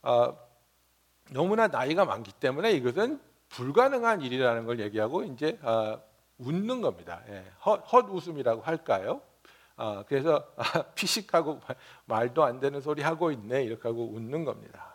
어, 0.02 0.38
너무나 1.32 1.68
나이가 1.68 2.04
많기 2.04 2.34
때문에 2.34 2.72
이것은 2.74 3.22
불가능한 3.50 4.22
일이라는 4.22 4.66
걸 4.66 4.82
얘기하고 4.82 5.24
이제 5.24 5.58
어, 5.62 6.02
웃는 6.38 6.82
겁니다. 6.82 7.24
예, 7.30 7.46
헛, 7.66 7.78
헛 7.92 8.10
웃음이라고 8.10 8.62
할까요? 8.62 9.22
어, 9.78 10.04
그래서 10.08 10.46
아, 10.58 10.64
피식하고 10.96 11.62
말도 12.06 12.44
안 12.44 12.60
되는 12.60 12.82
소리 12.82 13.02
하고 13.02 13.32
있네 13.32 13.64
이렇게 13.64 13.88
하고 13.88 14.10
웃는 14.10 14.44
겁니다. 14.44 14.94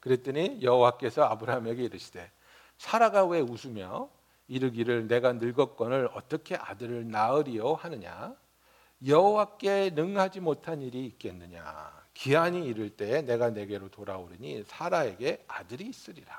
그랬더니 0.00 0.60
여호와께서 0.60 1.22
아브라함에게 1.22 1.84
이르시되 1.84 2.32
사라가 2.78 3.24
왜 3.26 3.40
웃으며 3.40 4.08
이르기를 4.50 5.06
내가 5.06 5.34
늙었건을 5.34 6.10
어떻게 6.12 6.56
아들을 6.56 7.08
낳으리요 7.08 7.74
하느냐? 7.74 8.34
여호와께 9.06 9.90
능하지 9.90 10.40
못한 10.40 10.82
일이 10.82 11.06
있겠느냐? 11.06 11.92
기한이 12.14 12.66
이를 12.66 12.90
때에 12.90 13.22
내가 13.22 13.50
내게로 13.50 13.90
돌아오르니 13.90 14.64
사라에게 14.66 15.44
아들이 15.46 15.86
있으리라. 15.86 16.34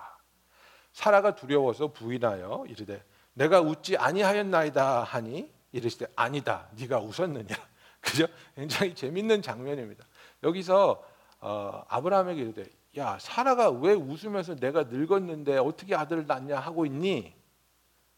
사라가 0.91 1.36
두려워서 1.36 1.93
부인하여 1.93 2.65
이르되 2.67 3.02
내가 3.34 3.62
웃지 3.62 3.95
아니하였나이다 3.95 5.04
하니 5.04 5.50
이르시되 5.71 6.08
아니다 6.17 6.67
네가 6.78 7.00
웃었느냐? 7.00 7.56
그죠? 8.02 8.28
굉장히 8.56 8.93
재밌는 8.93 9.41
장면입니다. 9.41 10.06
여기서 10.43 11.02
어, 11.39 11.84
아브라함에게 11.88 12.41
이르되 12.41 12.65
야 12.97 13.17
사라가 13.21 13.69
왜 13.69 13.93
웃으면서 13.93 14.56
내가 14.56 14.84
늙었는데 14.84 15.60
어떻게 15.60 15.95
아들을 15.95 16.28
낳냐 16.28 16.60
하고 16.60 16.86
있니 16.86 17.39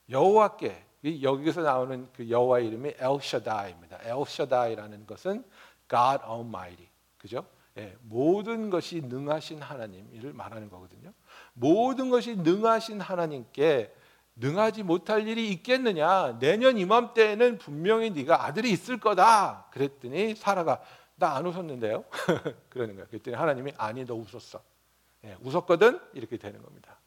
여호와께 0.09 0.85
여기서 1.21 1.61
나오는 1.61 2.07
그 2.13 2.29
여호와 2.29 2.59
이름이 2.59 2.93
엘샤다이입니다. 2.97 3.99
엘샤다이라는 4.03 5.05
것은 5.05 5.43
God 5.89 6.23
Almighty, 6.25 6.87
그죠? 7.17 7.45
예, 7.77 7.95
모든 8.01 8.69
것이 8.69 9.01
능하신 9.01 9.61
하나님을 9.61 10.33
말하는 10.33 10.69
거거든요. 10.69 11.11
모든 11.53 12.09
것이 12.09 12.35
능하신 12.35 13.01
하나님께 13.01 13.93
능하지 14.35 14.83
못할 14.83 15.27
일이 15.27 15.49
있겠느냐? 15.51 16.39
내년 16.39 16.77
이맘때에는 16.77 17.57
분명히 17.57 18.11
네가 18.11 18.45
아들이 18.45 18.71
있을 18.71 18.99
거다. 18.99 19.67
그랬더니 19.71 20.35
사라가 20.35 20.81
나 21.15 21.35
안 21.35 21.45
웃었는데요. 21.45 22.03
그러는 22.69 22.95
거예요. 22.95 23.07
그랬더니 23.07 23.35
하나님이 23.35 23.73
아니 23.77 24.05
너 24.05 24.15
웃었어. 24.15 24.61
예, 25.25 25.37
웃었거든 25.41 25.99
이렇게 26.13 26.37
되는 26.37 26.61
겁니다. 26.61 26.97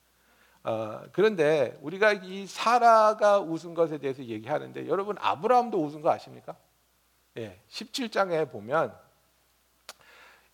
어, 0.66 1.00
그런데 1.12 1.78
우리가 1.80 2.12
이 2.12 2.44
사라가 2.48 3.38
웃은 3.38 3.74
것에 3.74 3.98
대해서 3.98 4.24
얘기하는데 4.24 4.88
여러분 4.88 5.14
아브라함도 5.20 5.78
웃은 5.78 6.02
거 6.02 6.10
아십니까? 6.10 6.56
예, 7.36 7.60
17장에 7.68 8.50
보면 8.50 8.92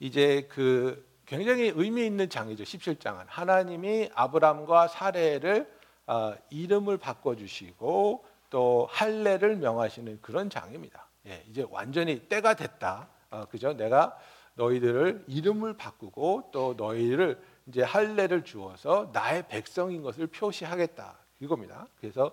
이제 0.00 0.46
그 0.50 1.02
굉장히 1.24 1.72
의미 1.74 2.04
있는 2.04 2.28
장이죠. 2.28 2.62
17장은 2.62 3.24
하나님이 3.26 4.10
아브라함과 4.14 4.88
사례를 4.88 5.72
어, 6.06 6.34
이름을 6.50 6.98
바꿔 6.98 7.34
주시고 7.34 8.26
또 8.50 8.88
할례를 8.90 9.56
명하시는 9.56 10.20
그런 10.20 10.50
장입니다. 10.50 11.06
예, 11.26 11.42
이제 11.48 11.64
완전히 11.70 12.18
때가 12.28 12.52
됐다. 12.52 13.08
어, 13.30 13.46
그죠? 13.46 13.72
내가 13.72 14.18
너희들을 14.56 15.24
이름을 15.26 15.78
바꾸고 15.78 16.50
또 16.52 16.74
너희를 16.76 17.40
이제 17.66 17.82
할례를 17.82 18.44
주어서 18.44 19.10
나의 19.12 19.46
백성인 19.48 20.02
것을 20.02 20.26
표시하겠다 20.26 21.16
이겁니다. 21.40 21.86
그래서 22.00 22.32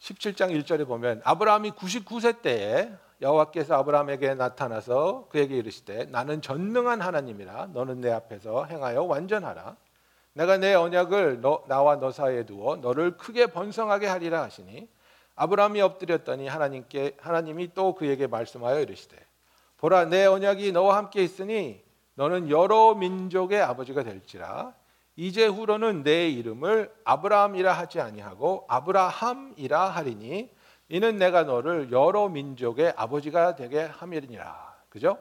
17장 0.00 0.50
1절에 0.62 0.86
보면 0.86 1.22
아브라함이 1.24 1.72
99세 1.72 2.42
때에 2.42 2.90
여호와께서 3.22 3.76
아브라함에게 3.76 4.34
나타나서 4.34 5.28
그에게 5.30 5.56
이르시되 5.56 6.06
나는 6.06 6.42
전능한 6.42 7.00
하나님이라 7.00 7.68
너는 7.72 8.00
내 8.00 8.10
앞에서 8.10 8.64
행하여 8.66 9.02
완전하라 9.02 9.76
내가 10.34 10.58
내 10.58 10.74
언약을 10.74 11.40
너, 11.40 11.64
나와 11.68 11.96
너 11.96 12.10
사이에 12.10 12.44
두어 12.44 12.76
너를 12.76 13.16
크게 13.16 13.46
번성하게 13.46 14.08
하리라 14.08 14.42
하시니 14.42 14.88
아브라함이 15.36 15.80
엎드렸더니 15.80 16.48
하나님께 16.48 17.16
하나님이 17.20 17.72
또 17.72 17.94
그에게 17.94 18.26
말씀하여 18.26 18.80
이르시되 18.80 19.16
보라 19.78 20.06
내 20.06 20.26
언약이 20.26 20.72
너와 20.72 20.96
함께 20.96 21.22
있으니 21.22 21.82
너는 22.14 22.50
여러 22.50 22.94
민족의 22.94 23.60
아버지가 23.62 24.02
될지라 24.02 24.72
이제 25.16 25.46
후로는 25.46 26.02
내 26.02 26.28
이름을 26.28 26.92
아브라함이라 27.04 27.72
하지 27.72 28.00
아니하고 28.00 28.64
아브라함이라 28.68 29.88
하리니 29.90 30.50
이는 30.88 31.16
내가 31.16 31.44
너를 31.44 31.90
여러 31.92 32.28
민족의 32.28 32.92
아버지가 32.96 33.54
되게 33.56 33.82
함이니라. 33.82 34.74
그죠? 34.88 35.18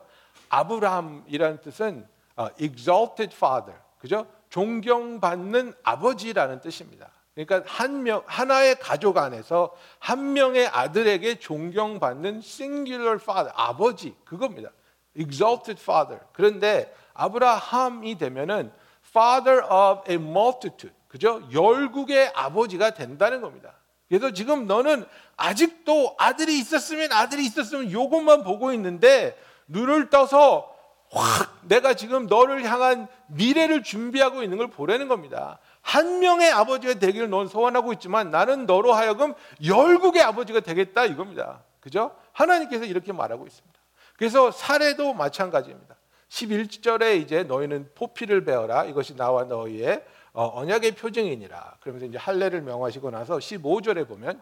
아브라함이라는 0.49 1.61
뜻은 1.61 2.07
어, 2.35 2.47
exalted 2.59 3.35
father. 3.35 3.79
그죠? 3.99 4.25
존경받는 4.49 5.73
아버지라는 5.83 6.59
뜻입니다. 6.59 7.09
그러니까 7.35 7.63
한 7.65 8.03
명 8.03 8.23
하나의 8.27 8.75
가족 8.79 9.17
안에서 9.17 9.75
한 9.99 10.33
명의 10.33 10.67
아들에게 10.67 11.39
존경받는 11.39 12.37
singular 12.37 13.15
father 13.15 13.51
아버지 13.55 14.15
그겁니다. 14.25 14.69
Exalted 15.17 15.81
father. 15.81 16.19
그런데 16.33 16.93
아브라함이 17.13 18.17
되면은 18.17 18.71
father 19.07 19.63
of 19.65 20.09
a 20.09 20.15
multitude. 20.15 20.95
그죠? 21.07 21.41
열국의 21.51 22.31
아버지가 22.33 22.91
된다는 22.91 23.41
겁니다. 23.41 23.73
그래서 24.09 24.31
지금 24.31 24.67
너는 24.67 25.05
아직도 25.37 26.15
아들이 26.17 26.57
있었으면 26.59 27.11
아들이 27.11 27.45
있었으면 27.45 27.91
요것만 27.91 28.43
보고 28.43 28.73
있는데 28.73 29.37
눈을 29.67 30.09
떠서 30.09 30.71
확 31.09 31.59
내가 31.61 31.93
지금 31.93 32.25
너를 32.25 32.63
향한 32.63 33.07
미래를 33.27 33.83
준비하고 33.83 34.43
있는 34.43 34.57
걸 34.57 34.67
보라는 34.67 35.07
겁니다. 35.07 35.59
한 35.81 36.19
명의 36.19 36.51
아버지가 36.51 36.95
되기를 36.95 37.29
넌 37.29 37.47
소원하고 37.47 37.93
있지만 37.93 38.31
나는 38.31 38.65
너로 38.65 38.93
하여금 38.93 39.33
열국의 39.63 40.21
아버지가 40.23 40.61
되겠다 40.61 41.05
이겁니다. 41.05 41.61
그죠? 41.79 42.15
하나님께서 42.31 42.85
이렇게 42.85 43.13
말하고 43.13 43.45
있습니다. 43.45 43.72
그래서 44.17 44.51
사례도 44.51 45.13
마찬가지입니다. 45.13 45.95
11절에 46.29 47.21
이제 47.21 47.43
너희는 47.43 47.91
포피를 47.95 48.43
베어라 48.43 48.85
이것이 48.85 49.15
나와 49.15 49.43
너희의 49.43 50.03
어, 50.33 50.51
언약의 50.59 50.93
표징이니라. 50.93 51.77
그러면서 51.79 52.07
이제 52.07 52.17
할례를 52.17 52.61
명하시고 52.61 53.11
나서 53.11 53.37
15절에 53.37 54.07
보면 54.07 54.41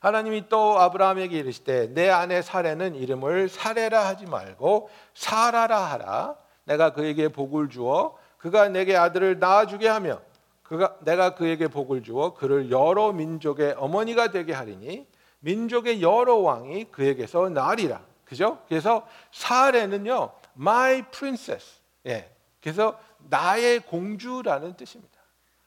하나님이 0.00 0.48
또 0.48 0.78
아브라함에게 0.80 1.38
이르시되 1.38 1.94
내 1.94 2.08
아내 2.08 2.42
사례는 2.42 2.94
이름을 2.94 3.48
사례라 3.48 4.06
하지 4.06 4.26
말고 4.26 4.90
사라라 5.14 5.78
하라. 5.78 6.36
내가 6.64 6.92
그에게 6.92 7.28
복을 7.28 7.68
주어 7.68 8.16
그가 8.36 8.68
내게 8.68 8.96
아들을 8.96 9.38
낳아주게 9.38 9.88
하며 9.88 10.20
그가 10.62 10.96
내가 11.00 11.34
그에게 11.34 11.68
복을 11.68 12.02
주어 12.02 12.34
그를 12.34 12.70
여러 12.70 13.12
민족의 13.12 13.74
어머니가 13.78 14.30
되게 14.30 14.52
하리니 14.52 15.06
민족의 15.40 16.02
여러 16.02 16.36
왕이 16.36 16.90
그에게서 16.90 17.48
나리라. 17.48 18.02
그죠? 18.28 18.62
그래서 18.68 19.06
사례는요, 19.32 20.30
my 20.58 21.02
princess. 21.10 21.80
예. 22.06 22.30
그래서 22.60 22.98
나의 23.28 23.80
공주라는 23.80 24.76
뜻입니다. 24.76 25.18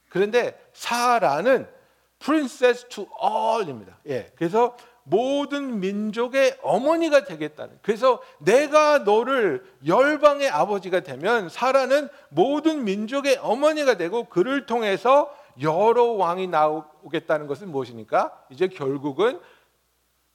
그런데 0.10 0.60
사라는 0.74 1.68
princess 2.20 2.88
to 2.90 3.08
all입니다. 3.22 3.98
예. 4.08 4.32
그래서 4.36 4.78
모든 5.04 5.80
민족의 5.80 6.60
어머니가 6.62 7.24
되겠다는. 7.24 7.80
그래서 7.82 8.22
내가 8.38 9.00
너를 9.00 9.66
열방의 9.86 10.50
아버지가 10.50 11.00
되면 11.00 11.50
사라는 11.50 12.10
모든 12.30 12.84
민족의 12.84 13.38
어머니가 13.42 13.98
되고 13.98 14.26
그를 14.26 14.68
통해서 14.68 15.36
여러 15.62 16.04
왕이 16.04 16.48
나오겠다는 16.48 17.48
것은 17.48 17.70
무엇입니까? 17.72 18.46
이제 18.52 18.68
결국은 18.68 19.42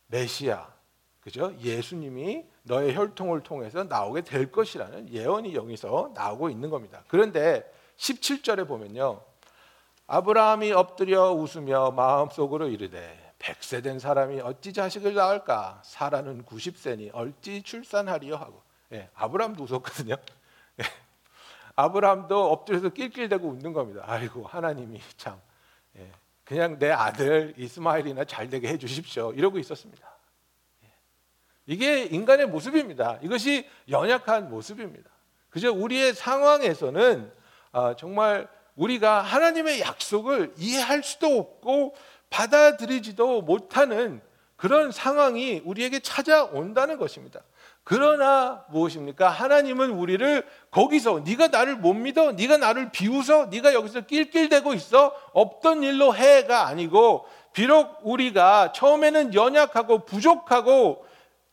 메시아, 0.08 0.75
그죠? 1.26 1.52
예수님이 1.58 2.44
너의 2.62 2.94
혈통을 2.94 3.40
통해서 3.40 3.82
나오게 3.82 4.20
될 4.20 4.52
것이라는 4.52 5.12
예언이 5.12 5.56
여기서 5.56 6.12
나오고 6.14 6.50
있는 6.50 6.70
겁니다. 6.70 7.02
그런데 7.08 7.68
17절에 7.96 8.68
보면요. 8.68 9.20
아브라함이 10.06 10.70
엎드려 10.70 11.32
웃으며 11.32 11.90
마음속으로 11.90 12.68
이르되 12.68 13.34
백세 13.40 13.82
된 13.82 13.98
사람이 13.98 14.40
어찌 14.40 14.72
자식을 14.72 15.14
낳을까? 15.14 15.82
사라는 15.84 16.44
90세니 16.44 17.10
얼찌 17.12 17.60
출산하리요 17.64 18.36
하고. 18.36 18.62
예, 18.92 19.10
아브라함도 19.14 19.64
웃었거든요. 19.64 20.14
예, 20.78 20.84
아브라함도 21.74 22.52
엎드려서 22.52 22.90
낄낄대고 22.90 23.48
웃는 23.48 23.72
겁니다. 23.72 24.04
아이고 24.06 24.46
하나님이 24.46 25.00
참 25.16 25.40
예, 25.96 26.08
그냥 26.44 26.78
내 26.78 26.92
아들 26.92 27.52
이스마엘이나 27.56 28.26
잘 28.26 28.48
되게 28.48 28.68
해주십시오. 28.68 29.32
이러고 29.32 29.58
있었습니다. 29.58 30.15
예, 31.68 31.72
이게 31.72 32.02
인간의 32.04 32.46
모습입니다. 32.46 33.18
이것이 33.22 33.68
연약한 33.88 34.50
모습입니다. 34.50 35.10
그저 35.50 35.72
우리의 35.72 36.14
상황에서는 36.14 37.32
아, 37.72 37.94
정말 37.96 38.48
우리가 38.74 39.22
하나님의 39.22 39.80
약속을 39.80 40.54
이해할 40.58 41.02
수도 41.02 41.38
없고 41.38 41.94
받아들이지도 42.30 43.42
못하는 43.42 44.20
그런 44.56 44.90
상황이 44.90 45.62
우리에게 45.64 46.00
찾아온다는 46.00 46.98
것입니다. 46.98 47.40
그러나 47.84 48.64
무엇입니까? 48.70 49.28
하나님은 49.28 49.90
우리를 49.90 50.44
거기서 50.70 51.20
네가 51.24 51.48
나를 51.48 51.76
못 51.76 51.94
믿어, 51.94 52.32
네가 52.32 52.56
나를 52.56 52.90
비웃어, 52.90 53.46
네가 53.46 53.74
여기서 53.74 54.02
낄낄대고 54.02 54.74
있어 54.74 55.14
없던 55.32 55.84
일로 55.84 56.14
해가 56.14 56.66
아니고 56.66 57.26
비록 57.52 58.00
우리가 58.02 58.72
처음에는 58.72 59.34
연약하고 59.34 60.04
부족하고 60.04 61.05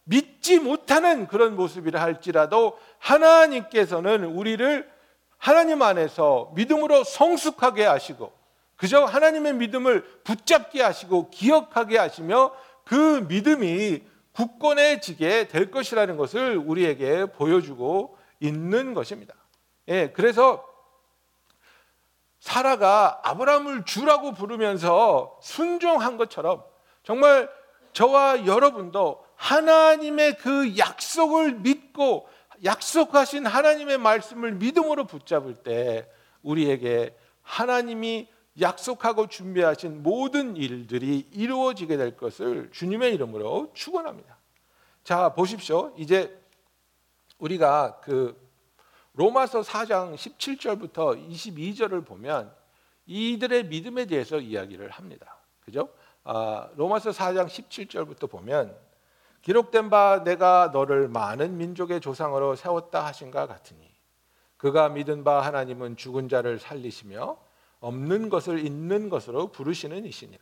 믿지 0.04 0.60
못하는 0.60 1.28
그런 1.28 1.56
모습이라 1.56 2.02
할지라도 2.02 2.78
하나님께서는 3.00 4.26
우리를 4.26 4.92
하나님 5.38 5.82
안에서 5.82 6.52
믿음으로 6.56 7.04
성숙하게 7.04 7.86
하시고 7.86 8.34
그저 8.76 9.06
하나님의 9.06 9.54
믿음을 9.54 10.04
붙잡게 10.24 10.82
하시고 10.82 11.30
기억하게 11.30 11.98
하시며 11.98 12.54
그 12.86 13.26
믿음이 13.30 14.04
굳건해지게 14.34 15.48
될 15.48 15.72
것이라는 15.72 16.18
것을 16.18 16.58
우리에게 16.58 17.28
보여주고 17.28 18.18
있는 18.40 18.94
것입니다. 18.94 19.36
예, 19.88 20.10
그래서 20.12 20.68
사라가 22.40 23.22
아브라함을 23.24 23.86
주라고 23.86 24.34
부르면서 24.34 25.38
순종한 25.42 26.18
것처럼 26.18 26.64
정말 27.04 27.50
저와 27.94 28.46
여러분도 28.46 29.23
하나님의 29.36 30.38
그 30.38 30.78
약속을 30.78 31.56
믿고 31.56 32.28
약속하신 32.64 33.46
하나님의 33.46 33.98
말씀을 33.98 34.54
믿음으로 34.54 35.06
붙잡을 35.06 35.56
때 35.56 36.10
우리에게 36.42 37.16
하나님이 37.42 38.30
약속하고 38.60 39.28
준비하신 39.28 40.04
모든 40.04 40.56
일들이 40.56 41.28
이루어지게 41.32 41.98
될 41.98 42.16
것을 42.16 42.70
주님의 42.72 43.14
이름으로 43.16 43.72
축원합니다. 43.74 44.38
자, 45.04 45.34
보십시오. 45.34 45.94
이제 45.98 46.40
우리가 47.40 48.00
그 48.02 48.42
로마서 49.14 49.62
4장 49.62 50.16
17절부터 50.16 51.30
22절을 51.30 52.06
보면 52.06 52.54
이들의 53.06 53.66
믿음에 53.66 54.06
대해서 54.06 54.40
이야기를 54.40 54.90
합니다. 54.90 55.38
그죠? 55.60 55.90
아, 56.24 56.70
로마서 56.76 57.12
4장 57.12 57.48
17절부터 57.48 58.30
보면 58.30 58.76
기록된 59.44 59.90
바 59.90 60.24
내가 60.24 60.72
너를 60.74 61.10
많은 61.10 61.58
민족의 61.58 62.00
조상으로 62.00 62.56
세웠다 62.56 63.06
하신가 63.06 63.46
같으니 63.46 63.94
그가 64.56 64.88
믿은 64.88 65.26
바 65.26 65.42
하나님은 65.42 65.98
죽은 65.98 66.30
자를 66.30 66.60
살리시며 66.60 67.38
없는 67.82 68.30
것을 68.30 68.66
있는 68.66 69.10
것으로 69.10 69.52
부르시는 69.52 70.06
이시니라. 70.06 70.42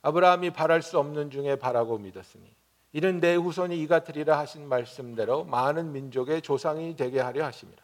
아브라함이 0.00 0.50
바랄 0.50 0.80
수 0.80 0.98
없는 0.98 1.30
중에 1.30 1.56
바라고 1.56 1.98
믿었으니 1.98 2.50
이는 2.92 3.20
내 3.20 3.34
후손이 3.34 3.78
이 3.78 3.86
같으리라 3.86 4.38
하신 4.38 4.66
말씀대로 4.66 5.44
많은 5.44 5.92
민족의 5.92 6.40
조상이 6.40 6.96
되게 6.96 7.20
하려 7.20 7.44
하심이라. 7.44 7.82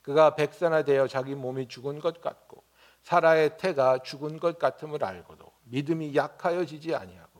그가 0.00 0.34
백산화되어 0.34 1.06
자기 1.08 1.34
몸이 1.34 1.68
죽은 1.68 2.00
것 2.00 2.22
같고 2.22 2.64
사라의 3.02 3.58
태가 3.58 3.98
죽은 3.98 4.40
것 4.40 4.58
같음을 4.58 5.04
알고도 5.04 5.44
믿음이 5.64 6.16
약하여지지 6.16 6.94
아니하고 6.94 7.31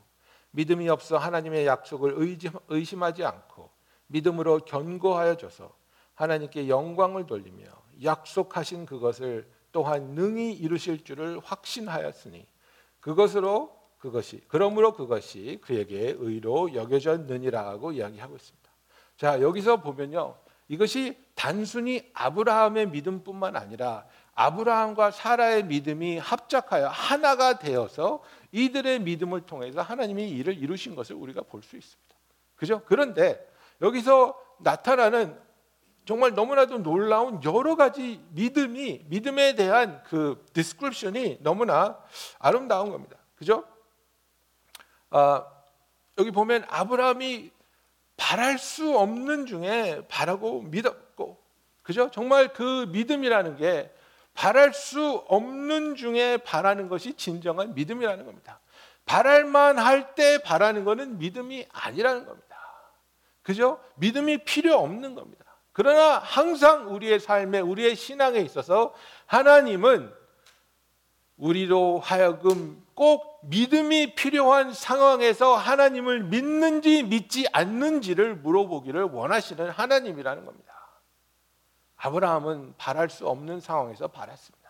믿음이 0.53 0.87
없어 0.89 1.17
하나님의 1.17 1.65
약속을 1.65 2.15
의심하지 2.69 3.25
않고 3.25 3.69
믿음으로 4.07 4.59
견고하여져서 4.59 5.75
하나님께 6.13 6.69
영광을 6.69 7.25
돌리며 7.25 7.65
약속하신 8.03 8.85
그것을 8.85 9.49
또한 9.71 10.11
능히 10.11 10.53
이루실 10.53 11.03
줄을 11.03 11.39
확신하였으니 11.43 12.47
그것으로 12.99 13.75
그것이 13.97 14.43
그러므로 14.47 14.93
그것이 14.93 15.59
그에게 15.63 16.15
의로 16.19 16.73
여겨졌느니라고 16.73 17.93
이야기하고 17.93 18.35
있습니다. 18.35 18.69
자, 19.17 19.41
여기서 19.41 19.81
보면요. 19.81 20.35
이것이 20.67 21.17
단순히 21.33 22.09
아브라함의 22.13 22.89
믿음뿐만 22.89 23.55
아니라 23.55 24.05
아브라함과 24.35 25.11
사라의 25.11 25.65
믿음이 25.65 26.17
합작하여 26.17 26.87
하나가 26.87 27.59
되어서 27.59 28.21
이들의 28.53 28.99
믿음을 28.99 29.41
통해서 29.41 29.81
하나님이 29.81 30.29
이를 30.29 30.57
이루신 30.57 30.95
것을 30.95 31.15
우리가 31.15 31.41
볼 31.41 31.61
수 31.63 31.75
있습니다. 31.75 32.15
그죠? 32.55 32.81
그런데 32.85 33.45
여기서 33.81 34.39
나타나는 34.59 35.37
정말 36.05 36.33
너무나도 36.33 36.83
놀라운 36.83 37.41
여러 37.43 37.75
가지 37.75 38.23
믿음이 38.29 39.05
믿음에 39.07 39.55
대한 39.55 40.01
그 40.03 40.45
description이 40.53 41.39
너무나 41.41 41.97
아름다운 42.39 42.91
겁니다. 42.91 43.17
그죠? 43.35 43.65
아, 45.09 45.45
여기 46.17 46.31
보면 46.31 46.65
아브라함이 46.69 47.51
바랄 48.17 48.59
수 48.59 48.97
없는 48.97 49.45
중에 49.47 50.05
바라고 50.07 50.61
믿었고, 50.61 51.41
그죠? 51.81 52.11
정말 52.11 52.53
그 52.53 52.85
믿음이라는 52.91 53.55
게 53.57 53.91
바랄 54.33 54.73
수 54.73 55.23
없는 55.27 55.95
중에 55.95 56.37
바라는 56.37 56.89
것이 56.89 57.13
진정한 57.13 57.73
믿음이라는 57.75 58.25
겁니다. 58.25 58.59
바랄만 59.05 59.77
할 59.77 60.15
때 60.15 60.39
바라는 60.39 60.85
것은 60.85 61.17
믿음이 61.17 61.67
아니라는 61.71 62.25
겁니다. 62.25 62.57
그죠? 63.41 63.79
믿음이 63.95 64.45
필요 64.45 64.75
없는 64.75 65.15
겁니다. 65.15 65.43
그러나 65.73 66.19
항상 66.19 66.93
우리의 66.93 67.19
삶에 67.19 67.59
우리의 67.59 67.95
신앙에 67.95 68.39
있어서 68.39 68.93
하나님은 69.25 70.13
우리로 71.37 71.99
하여금 71.99 72.81
꼭 72.93 73.39
믿음이 73.49 74.15
필요한 74.15 74.71
상황에서 74.71 75.55
하나님을 75.55 76.23
믿는지 76.23 77.03
믿지 77.03 77.47
않는지를 77.51 78.35
물어보기를 78.35 79.03
원하시는 79.03 79.69
하나님이라는 79.71 80.45
겁니다. 80.45 80.72
아브라함은 82.03 82.73
바랄 82.77 83.09
수 83.09 83.27
없는 83.27 83.61
상황에서 83.61 84.09
바랐습니다. 84.09 84.69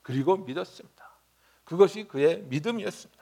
그리고 0.00 0.38
믿었습니다. 0.38 1.10
그것이 1.64 2.04
그의 2.04 2.42
믿음이었습니다. 2.48 3.20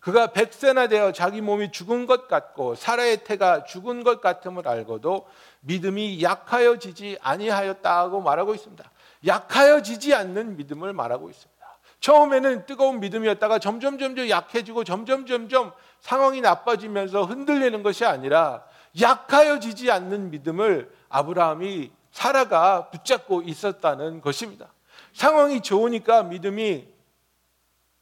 그가 0.00 0.28
백세나 0.28 0.86
되어 0.86 1.12
자기 1.12 1.40
몸이 1.40 1.72
죽은 1.72 2.06
것 2.06 2.28
같고 2.28 2.74
사라의 2.74 3.24
태가 3.24 3.64
죽은 3.64 4.04
것 4.04 4.20
같음을 4.20 4.68
알고도 4.68 5.26
믿음이 5.60 6.22
약하여지지 6.22 7.18
아니하였다고 7.20 8.20
말하고 8.20 8.54
있습니다. 8.54 8.90
약하여지지 9.26 10.14
않는 10.14 10.56
믿음을 10.56 10.92
말하고 10.92 11.30
있습니다. 11.30 11.58
처음에는 12.00 12.66
뜨거운 12.66 13.00
믿음이었다가 13.00 13.58
점점 13.58 13.98
점점 13.98 14.28
약해지고 14.28 14.84
점점 14.84 15.26
점점 15.26 15.72
상황이 16.00 16.42
나빠지면서 16.42 17.24
흔들리는 17.24 17.82
것이 17.82 18.04
아니라 18.04 18.62
약하여지지 19.00 19.90
않는 19.90 20.30
믿음을 20.30 20.92
아브라함이 21.08 21.97
사라가 22.18 22.90
붙잡고 22.90 23.42
있었다는 23.42 24.20
것입니다. 24.20 24.72
상황이 25.12 25.60
좋으니까 25.60 26.24
믿음이 26.24 26.88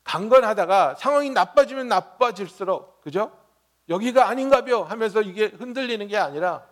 강건하다가 0.05 0.94
상황이 0.94 1.29
나빠지면 1.29 1.88
나빠질수록 1.88 3.02
그죠? 3.02 3.31
여기가 3.90 4.26
아닌가벼 4.26 4.85
하면서 4.85 5.20
이게 5.20 5.48
흔들리는 5.48 6.09
게 6.09 6.16
아니라 6.16 6.66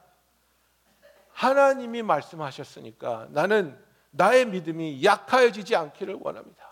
하나님이 1.32 2.02
말씀하셨으니까 2.02 3.28
나는 3.30 3.78
나의 4.10 4.46
믿음이 4.46 5.04
약하여지지 5.04 5.76
않기를 5.76 6.16
원합니다. 6.20 6.64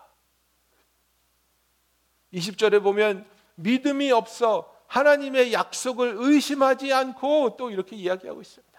20절에 2.33 2.81
보면 2.81 3.29
믿음이 3.55 4.11
없어 4.11 4.73
하나님의 4.87 5.53
약속을 5.53 6.15
의심하지 6.17 6.91
않고 6.91 7.57
또 7.57 7.69
이렇게 7.69 7.95
이야기하고 7.95 8.41
있습니다. 8.41 8.72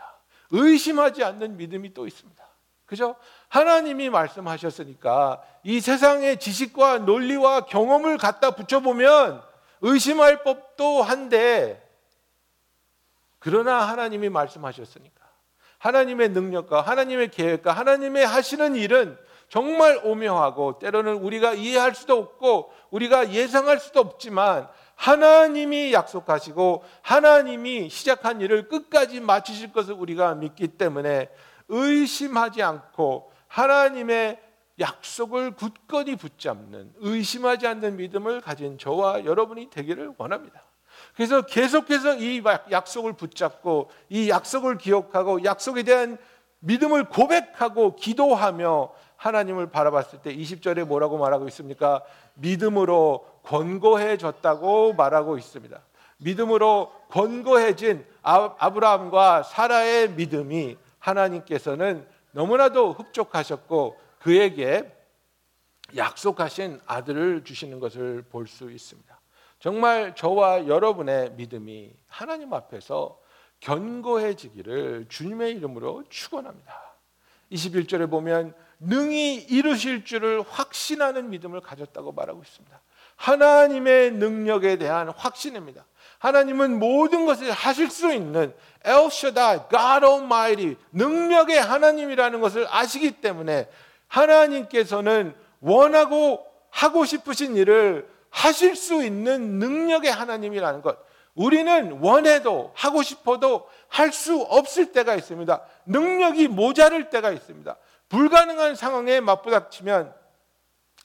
의심하지 0.50 1.24
않는 1.24 1.57
믿음이 1.57 1.94
또 1.94 2.07
있습니다. 2.07 2.44
그죠? 2.87 3.16
하나님이 3.48 4.11
말씀하셨으니까 4.11 5.42
이 5.62 5.80
세상의 5.80 6.38
지식과 6.38 6.98
논리와 6.98 7.62
경험을 7.62 8.18
갖다 8.18 8.52
붙여보면 8.52 9.42
의심할 9.80 10.42
법도 10.42 11.02
한데 11.02 11.80
그러나 13.38 13.83
하나님이 13.88 14.28
말씀하셨으니까 14.28 15.24
하나님의 15.78 16.30
능력과 16.30 16.80
하나님의 16.80 17.30
계획과 17.30 17.72
하나님의 17.72 18.26
하시는 18.26 18.74
일은 18.74 19.18
정말 19.48 20.00
오묘하고 20.02 20.78
때로는 20.78 21.16
우리가 21.16 21.52
이해할 21.52 21.94
수도 21.94 22.18
없고 22.18 22.72
우리가 22.90 23.33
예상할 23.33 23.78
수도 23.78 24.00
없지만 24.00 24.68
하나님이 24.96 25.92
약속하시고 25.92 26.85
하나님이 27.02 27.88
시작한 27.90 28.40
일을 28.40 28.68
끝까지 28.68 29.20
마치실 29.20 29.72
것을 29.72 29.94
우리가 29.94 30.35
믿기 30.35 30.68
때문에 30.68 31.28
의심하지 31.68 32.62
않고 32.62 33.33
하나님의 33.48 34.40
약속을 34.80 35.52
굳건히 35.52 36.16
붙잡는 36.16 36.94
의심하지 36.96 37.66
않는 37.66 37.96
믿음을 37.96 38.40
가진 38.40 38.78
저와 38.78 39.24
여러분이 39.24 39.70
되기를 39.70 40.14
원합니다. 40.18 40.64
그래서 41.14 41.42
계속해서 41.42 42.16
이 42.16 42.42
약속을 42.70 43.14
붙잡고 43.14 43.90
이 44.09 44.28
약속을 44.28 44.78
기억하고 44.78 45.44
약속에 45.44 45.83
대한 45.83 46.18
믿음을 46.61 47.04
고백하고 47.04 47.94
기도하며 47.96 48.92
하나님을 49.16 49.70
바라봤을 49.70 50.20
때 50.22 50.35
20절에 50.35 50.85
뭐라고 50.85 51.18
말하고 51.18 51.46
있습니까? 51.48 52.02
믿음으로 52.35 53.26
권고해졌다고 53.44 54.94
말하고 54.94 55.38
있습니다. 55.38 55.80
믿음으로 56.18 56.92
권고해진 57.11 58.07
아, 58.22 58.54
아브라함과 58.59 59.42
사라의 59.42 60.11
믿음이 60.11 60.76
하나님께서는 60.98 62.07
너무나도 62.33 62.92
흡족하셨고 62.94 63.98
그에게 64.18 64.90
약속하신 65.96 66.80
아들을 66.87 67.44
주시는 67.44 67.78
것을 67.78 68.22
볼 68.22 68.46
수 68.46 68.70
있습니다. 68.70 69.20
정말 69.59 70.14
저와 70.14 70.66
여러분의 70.66 71.33
믿음이 71.33 71.94
하나님 72.09 72.52
앞에서 72.52 73.18
견고해지기를 73.61 75.07
주님의 75.09 75.52
이름으로 75.57 76.04
축원합니다. 76.09 76.96
21절에 77.52 78.11
보면 78.11 78.54
능히 78.80 79.37
이루실 79.37 80.04
줄을 80.04 80.42
확신하는 80.42 81.30
믿음을 81.30 81.61
가졌다고 81.61 82.12
말하고 82.12 82.42
있습니다. 82.42 82.80
하나님의 83.16 84.12
능력에 84.12 84.77
대한 84.77 85.09
확신입니다. 85.09 85.85
하나님은 86.18 86.79
모든 86.79 87.27
것을 87.27 87.50
하실 87.50 87.90
수 87.90 88.12
있는 88.12 88.55
Shaddai, 88.85 89.61
God 89.70 90.07
Almighty, 90.07 90.77
능력의 90.92 91.61
하나님이라는 91.61 92.40
것을 92.40 92.66
아시기 92.70 93.12
때문에 93.12 93.68
하나님께서는 94.09 95.35
원하고 95.61 96.46
하고 96.70 97.05
싶으신 97.05 97.57
일을 97.57 98.09
하실 98.31 98.74
수 98.74 99.05
있는 99.05 99.59
능력의 99.59 100.11
하나님이라는 100.11 100.83
것. 100.83 100.98
우리는 101.35 101.98
원해도 102.00 102.72
하고 102.74 103.03
싶어도 103.03 103.68
할 103.88 104.12
수 104.12 104.40
없을 104.42 104.92
때가 104.92 105.14
있습니다. 105.14 105.62
능력이 105.87 106.48
모자랄 106.48 107.11
때가 107.11 107.31
있습니다. 107.31 107.77
불가능한 108.09 108.74
상황에 108.77 109.20
맞부닥치면 109.20 110.12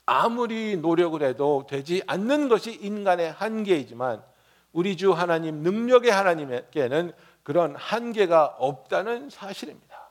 아무리 0.10 0.76
노력을 0.76 1.22
해도 1.22 1.67
되지 1.69 2.02
않는 2.08 2.50
것이 2.50 2.74
인간의 2.74 3.32
한계이지만 3.32 4.24
우리 4.72 4.98
주 4.98 5.12
하나님 5.13 5.58
능력의 5.58 6.12
하나님에게는 6.12 7.12
그런 7.43 7.76
한계가 7.76 8.56
없다는 8.58 9.30
사실입니다. 9.30 10.10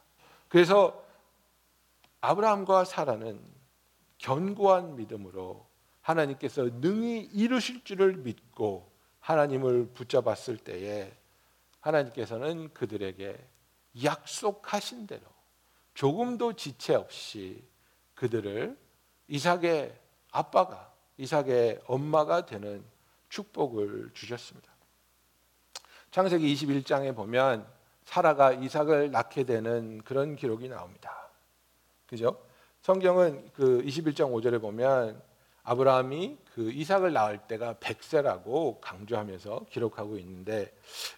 그래서 0.49 1.05
아브라함과 2.21 2.85
사라는 2.85 3.41
견고한 4.19 4.95
믿음으로 4.95 5.67
하나님께서 6.01 6.63
능히 6.63 7.29
이루실 7.33 7.83
줄을 7.83 8.19
믿고 8.19 8.93
하나님을 9.19 9.89
붙잡았을 9.95 10.59
때에 10.59 11.13
하나님께서는 11.81 12.73
그들에게 12.73 13.37
약속하신 14.05 15.09
대로 15.09 15.23
조금도 15.95 16.53
지체 16.53 16.95
없이 16.95 17.65
그들을 18.15 18.79
이삭의 19.29 19.95
아빠가 20.33 20.93
이삭의 21.19 21.83
엄마가 21.87 22.47
되는 22.47 22.85
축복을 23.29 24.11
주셨습니다. 24.15 24.69
창세기 26.11 26.55
21장에 26.55 27.15
보면 27.15 27.67
사라가 28.05 28.53
이삭을 28.53 29.11
낳게 29.11 29.45
되는 29.45 30.01
그런 30.03 30.37
기록이 30.37 30.69
나옵니다. 30.69 31.31
그죠? 32.07 32.41
성경은 32.81 33.51
그 33.53 33.83
21장 33.85 34.33
5절에 34.33 34.61
보면 34.61 35.21
아브라함이 35.63 36.39
그 36.55 36.71
이삭을 36.73 37.13
낳을 37.13 37.39
때가 37.47 37.75
100세라고 37.75 38.81
강조하면서 38.81 39.67
기록하고 39.69 40.17
있는데 40.17 40.75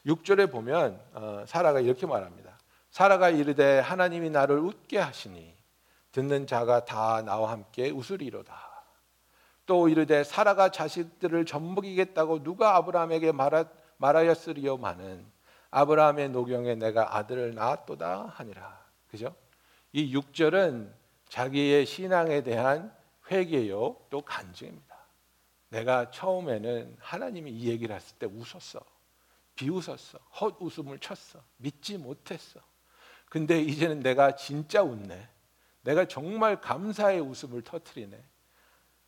6절에 0.07 0.51
보면 0.51 1.01
어, 1.13 1.45
사라가 1.47 1.79
이렇게 1.79 2.07
말합니다. 2.07 2.59
사라가 2.91 3.31
이르되 3.31 3.79
하나님이 3.79 4.31
나를 4.31 4.59
웃게 4.59 4.99
하시니 4.99 5.55
듣는 6.13 6.47
자가 6.47 6.85
다 6.85 7.23
나와 7.23 7.51
함께 7.53 7.91
웃으리로다. 7.91 8.71
또 9.67 9.89
이르되 9.89 10.25
사라가 10.25 10.71
자식들을 10.71 11.47
젖먹이겠다고 11.47 12.43
누가 12.43 12.77
아브라함에게 12.77 13.33
말하, 13.33 13.65
말하였으리요마는 13.99 15.25
아브라함의 15.71 16.31
노경에 16.31 16.75
내가 16.75 17.17
아들을 17.17 17.55
낳았도다 17.55 18.33
하니라. 18.35 18.85
그죠? 19.09 19.35
이 19.93 20.13
6절은 20.17 20.93
자기의 21.29 21.87
신앙에 21.87 22.43
대한 22.43 22.93
회개요 23.31 23.97
또 24.11 24.23
간증입니다. 24.23 24.97
내가 25.69 26.11
처음에는 26.11 26.97
하나님이 26.99 27.53
이 27.53 27.69
얘기를 27.69 27.95
했을 27.95 28.19
때 28.19 28.27
웃었어. 28.27 28.81
비웃었어. 29.55 30.19
헛웃음을 30.41 30.99
쳤어. 30.99 31.41
믿지 31.59 31.97
못했어. 31.97 32.61
근데 33.29 33.61
이제는 33.61 34.01
내가 34.01 34.35
진짜 34.35 34.83
웃네. 34.83 35.29
내가 35.83 36.05
정말 36.07 36.61
감사의 36.61 37.21
웃음을 37.21 37.63
터트리네. 37.63 38.23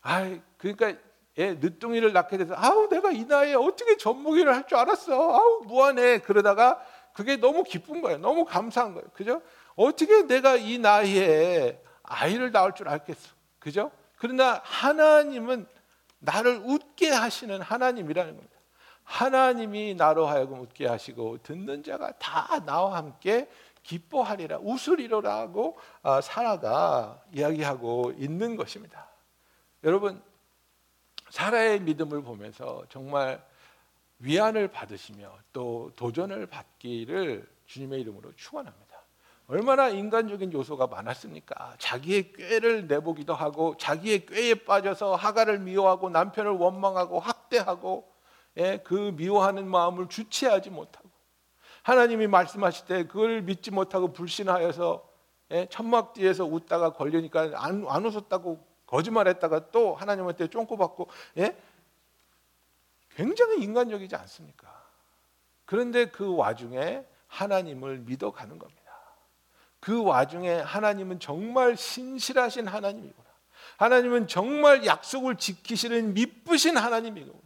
아, 0.02 0.38
그러니까 0.58 0.94
얘 1.38 1.54
늦둥이를 1.54 2.12
낳게 2.12 2.36
돼서 2.36 2.54
아우 2.56 2.88
내가 2.88 3.10
이 3.10 3.24
나이에 3.24 3.54
어떻게 3.54 3.96
젖먹이를 3.96 4.54
할 4.54 4.66
줄 4.66 4.76
알았어. 4.78 5.12
아우 5.14 5.62
무한해. 5.64 6.18
그러다가 6.18 6.84
그게 7.14 7.36
너무 7.36 7.62
기쁜 7.62 8.02
거예요. 8.02 8.18
너무 8.18 8.44
감사한 8.44 8.94
거예요. 8.94 9.08
그죠? 9.14 9.42
어떻게 9.74 10.26
내가 10.26 10.56
이 10.56 10.78
나이에 10.78 11.82
아이를 12.02 12.52
낳을 12.52 12.74
줄 12.74 12.88
알겠어. 12.88 13.30
그죠? 13.58 13.90
그러나 14.16 14.60
하나님은 14.64 15.66
나를 16.18 16.62
웃게 16.64 17.10
하시는 17.10 17.60
하나님이라는 17.60 18.34
겁니다. 18.34 18.56
하나님이 19.04 19.94
나로 19.94 20.26
하여금 20.26 20.60
웃게 20.60 20.86
하시고 20.86 21.38
듣는 21.42 21.82
자가 21.82 22.12
다 22.18 22.64
나와 22.64 22.96
함께 22.96 23.48
기뻐하리라 23.82 24.58
웃으리로라고 24.58 25.78
아, 26.02 26.20
사라가 26.20 27.20
이야기하고 27.32 28.12
있는 28.16 28.56
것입니다. 28.56 29.08
여러분 29.84 30.22
사라의 31.30 31.80
믿음을 31.80 32.22
보면서 32.22 32.84
정말 32.88 33.44
위안을 34.18 34.68
받으시며 34.68 35.36
또 35.52 35.90
도전을 35.96 36.46
받기를 36.46 37.48
주님의 37.66 38.00
이름으로 38.02 38.34
축원합니다. 38.36 39.02
얼마나 39.48 39.88
인간적인 39.88 40.52
요소가 40.52 40.86
많았습니까? 40.86 41.74
자기의 41.78 42.32
꾀를 42.32 42.86
내보기도 42.86 43.34
하고 43.34 43.76
자기의 43.76 44.26
꾀에 44.26 44.54
빠져서 44.54 45.16
하가를 45.16 45.58
미워하고 45.58 46.10
남편을 46.10 46.52
원망하고 46.52 47.18
학대하고 47.18 48.10
예, 48.58 48.80
그 48.84 49.12
미워하는 49.16 49.66
마음을 49.66 50.08
주체하지 50.08 50.70
못하고 50.70 51.01
하나님이 51.82 52.26
말씀하실 52.28 52.86
때 52.86 53.06
그걸 53.06 53.42
믿지 53.42 53.70
못하고 53.70 54.12
불신하여서 54.12 55.10
예, 55.52 55.66
천막 55.70 56.14
뒤에서 56.14 56.44
웃다가 56.44 56.92
걸리니까 56.94 57.52
안, 57.56 57.84
안 57.88 58.06
웃었다고 58.06 58.64
거짓말했다가 58.86 59.70
또 59.70 59.94
하나님한테 59.94 60.48
쫑고 60.48 60.76
받고 60.76 61.08
예? 61.38 61.56
굉장히 63.14 63.62
인간적이지 63.62 64.16
않습니까? 64.16 64.82
그런데 65.64 66.06
그 66.06 66.34
와중에 66.34 67.04
하나님을 67.26 67.98
믿어가는 67.98 68.58
겁니다. 68.58 68.82
그 69.80 70.02
와중에 70.02 70.60
하나님은 70.60 71.18
정말 71.18 71.76
신실하신 71.76 72.68
하나님이구나. 72.68 73.28
하나님은 73.78 74.28
정말 74.28 74.86
약속을 74.86 75.36
지키시는 75.36 76.14
미쁘신 76.14 76.76
하나님이구나. 76.76 77.38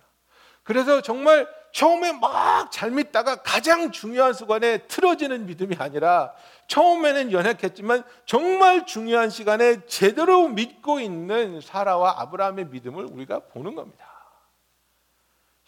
그래서 0.62 1.00
정말 1.00 1.48
처음에 1.76 2.12
막 2.12 2.70
잘 2.70 2.90
믿다가 2.90 3.42
가장 3.42 3.92
중요한 3.92 4.32
순간에 4.32 4.78
틀어지는 4.86 5.44
믿음이 5.44 5.76
아니라 5.78 6.32
처음에는 6.68 7.32
연약했지만 7.32 8.02
정말 8.24 8.86
중요한 8.86 9.28
시간에 9.28 9.84
제대로 9.86 10.48
믿고 10.48 11.00
있는 11.00 11.60
사라와 11.60 12.22
아브라함의 12.22 12.68
믿음을 12.68 13.04
우리가 13.04 13.40
보는 13.40 13.74
겁니다. 13.74 14.06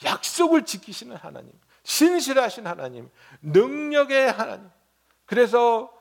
약속을 0.03 0.65
지키시는 0.65 1.15
하나님, 1.17 1.53
신실하신 1.83 2.67
하나님, 2.67 3.11
능력의 3.43 4.33
하나님. 4.33 4.71
그래서 5.27 5.93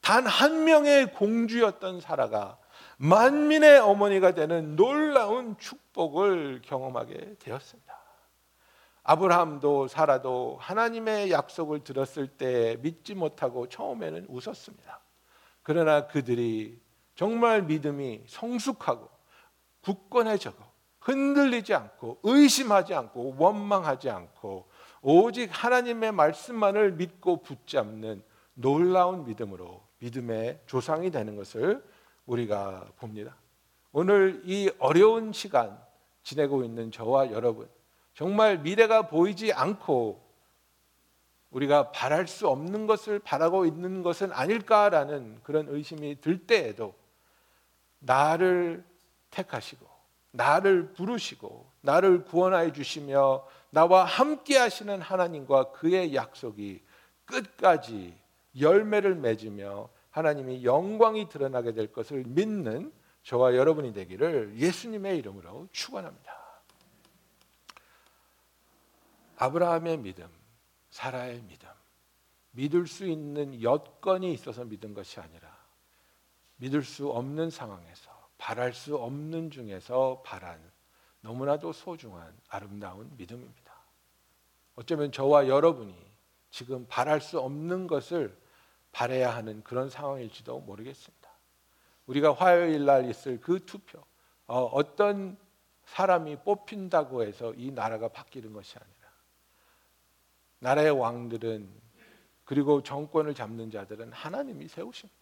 단 0.00 0.26
한 0.26 0.64
명의 0.64 1.12
공주였던 1.12 2.00
사라가 2.00 2.58
만민의 2.96 3.78
어머니가 3.78 4.34
되는 4.34 4.74
놀라운 4.74 5.56
축복을 5.56 6.62
경험하게 6.64 7.36
되었습니다. 7.38 7.89
아브라함도 9.10 9.88
사라도 9.88 10.56
하나님의 10.60 11.32
약속을 11.32 11.82
들었을 11.82 12.28
때 12.28 12.76
믿지 12.80 13.16
못하고 13.16 13.68
처음에는 13.68 14.26
웃었습니다. 14.28 15.00
그러나 15.64 16.06
그들이 16.06 16.80
정말 17.16 17.62
믿음이 17.62 18.22
성숙하고 18.28 19.08
굳건해져고 19.82 20.62
흔들리지 21.00 21.74
않고 21.74 22.20
의심하지 22.22 22.94
않고 22.94 23.34
원망하지 23.36 24.10
않고 24.10 24.68
오직 25.02 25.50
하나님의 25.52 26.12
말씀만을 26.12 26.92
믿고 26.92 27.42
붙잡는 27.42 28.22
놀라운 28.54 29.24
믿음으로 29.24 29.82
믿음의 29.98 30.60
조상이 30.66 31.10
되는 31.10 31.34
것을 31.34 31.84
우리가 32.26 32.86
봅니다. 32.96 33.34
오늘 33.90 34.40
이 34.44 34.70
어려운 34.78 35.32
시간 35.32 35.76
지내고 36.22 36.62
있는 36.62 36.92
저와 36.92 37.32
여러분 37.32 37.68
정말 38.14 38.58
미래가 38.58 39.08
보이지 39.08 39.52
않고 39.52 40.30
우리가 41.50 41.90
바랄 41.90 42.26
수 42.28 42.48
없는 42.48 42.86
것을 42.86 43.18
바라고 43.18 43.66
있는 43.66 44.02
것은 44.02 44.32
아닐까라는 44.32 45.40
그런 45.42 45.66
의심이 45.68 46.20
들 46.20 46.46
때에도 46.46 46.94
나를 47.98 48.84
택하시고 49.30 49.86
나를 50.32 50.92
부르시고 50.92 51.70
나를 51.80 52.24
구원하여 52.24 52.72
주시며 52.72 53.46
나와 53.70 54.04
함께 54.04 54.56
하시는 54.56 55.00
하나님과 55.00 55.72
그의 55.72 56.14
약속이 56.14 56.82
끝까지 57.24 58.16
열매를 58.58 59.14
맺으며 59.16 59.88
하나님이 60.10 60.64
영광이 60.64 61.28
드러나게 61.28 61.72
될 61.72 61.92
것을 61.92 62.24
믿는 62.26 62.92
저와 63.22 63.54
여러분이 63.54 63.92
되기를 63.92 64.54
예수님의 64.56 65.18
이름으로 65.18 65.68
축원합니다. 65.72 66.39
아브라함의 69.42 69.96
믿음, 69.96 70.28
사라의 70.90 71.40
믿음, 71.44 71.66
믿을 72.50 72.86
수 72.86 73.06
있는 73.06 73.62
여건이 73.62 74.34
있어서 74.34 74.66
믿은 74.66 74.92
것이 74.92 75.18
아니라 75.18 75.48
믿을 76.56 76.82
수 76.82 77.08
없는 77.08 77.48
상황에서 77.48 78.10
바랄 78.36 78.74
수 78.74 78.98
없는 78.98 79.50
중에서 79.50 80.22
바란 80.26 80.60
너무나도 81.22 81.72
소중한 81.72 82.36
아름다운 82.48 83.10
믿음입니다. 83.16 83.72
어쩌면 84.74 85.10
저와 85.10 85.48
여러분이 85.48 85.96
지금 86.50 86.86
바랄 86.86 87.22
수 87.22 87.40
없는 87.40 87.86
것을 87.86 88.38
바래야 88.92 89.34
하는 89.34 89.64
그런 89.64 89.88
상황일지도 89.88 90.60
모르겠습니다. 90.60 91.30
우리가 92.04 92.34
화요일 92.34 92.84
날 92.84 93.08
있을 93.08 93.40
그 93.40 93.64
투표, 93.64 94.04
어, 94.46 94.96
떤 94.96 95.38
사람이 95.86 96.42
뽑힌다고 96.44 97.22
해서 97.22 97.54
이 97.54 97.70
나라가 97.70 98.08
바뀌는 98.08 98.52
것이 98.52 98.76
아니라 98.78 98.99
나라의 100.60 100.90
왕들은 100.90 101.68
그리고 102.44 102.82
정권을 102.82 103.34
잡는 103.34 103.70
자들은 103.70 104.12
하나님이 104.12 104.68
세우십니다. 104.68 105.20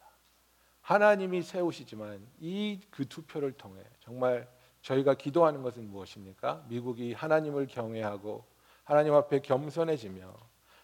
하나님이 0.82 1.42
세우시지만 1.42 2.26
이 2.40 2.80
그 2.90 3.06
투표를 3.06 3.52
통해 3.52 3.82
정말 4.00 4.48
저희가 4.82 5.14
기도하는 5.14 5.62
것은 5.62 5.90
무엇입니까? 5.90 6.64
미국이 6.68 7.12
하나님을 7.12 7.66
경외하고 7.66 8.44
하나님 8.84 9.14
앞에 9.14 9.40
겸손해지며 9.40 10.34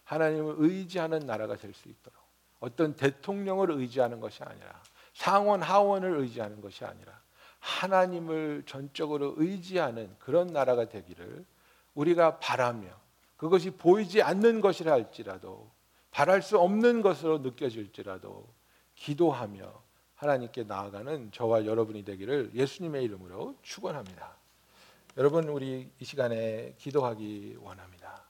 하나님을 0.05 0.57
의지하는 0.59 1.21
나라가 1.21 1.57
될 1.57 1.73
수 1.73 1.89
있도록 1.89 2.19
어떤 2.61 2.95
대통령을 2.97 3.71
의지하는 3.71 4.21
것이 4.21 4.43
아니라 4.43 4.83
상원 5.15 5.63
하원을 5.63 6.19
의지하는 6.19 6.61
것이 6.61 6.85
아니라 6.85 7.19
하나님을 7.61 8.65
전적으로 8.67 9.35
의지하는 9.39 10.15
그런 10.19 10.49
나라가 10.49 10.89
되기를 10.89 11.47
우리가 11.95 12.39
바라며 12.39 12.89
그것이 13.37 13.71
보이지 13.71 14.23
않는 14.23 14.61
것이라 14.61 14.93
할지라도 14.93 15.71
바랄 16.11 16.43
수 16.43 16.59
없는 16.59 17.03
것으로 17.03 17.39
느껴질지라도 17.39 18.47
기도하며 18.95 19.83
하나님께 20.15 20.65
나아가는 20.65 21.33
저와 21.33 21.67
여러분이 21.67 22.05
되기를 22.05 22.53
예수님의 22.55 23.03
이름으로 23.05 23.57
축원합니다. 23.63 24.37
여러분 25.17 25.49
우리 25.49 25.91
이 25.99 26.05
시간에 26.05 26.75
기도하기 26.79 27.59
원합니다. 27.61 28.25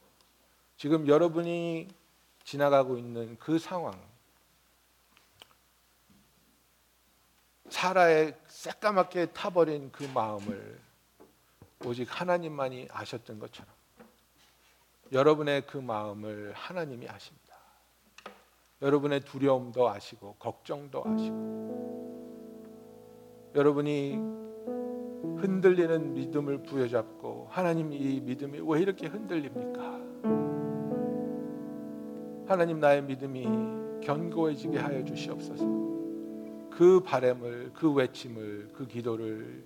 지금 0.76 1.06
여러분이 1.06 1.88
지나가고 2.44 2.98
있는 2.98 3.38
그 3.38 3.58
상황 3.58 3.98
사라의 7.68 8.38
새까맣게 8.46 9.32
타버린 9.32 9.90
그 9.92 10.04
마음을 10.04 10.80
오직 11.84 12.08
하나님만이 12.08 12.88
아셨던 12.90 13.38
것처럼 13.38 13.73
여러분의 15.14 15.64
그 15.68 15.78
마음을 15.78 16.52
하나님이 16.54 17.08
아십니다. 17.08 17.54
여러분의 18.82 19.20
두려움도 19.20 19.88
아시고 19.88 20.34
걱정도 20.40 21.04
아시고 21.06 21.64
여러분이 23.54 24.16
흔들리는 25.38 26.14
믿음을 26.14 26.64
부여잡고 26.64 27.46
하나님 27.48 27.92
이 27.92 28.20
믿음이 28.20 28.60
왜 28.66 28.80
이렇게 28.82 29.06
흔들립니까? 29.06 30.00
하나님 32.48 32.80
나의 32.80 33.04
믿음이 33.04 33.46
견고해지게 34.02 34.78
하여 34.78 35.04
주시옵소서. 35.04 35.64
그 36.70 37.00
바램을 37.04 37.70
그 37.72 37.92
외침을 37.92 38.70
그 38.72 38.88
기도를 38.88 39.64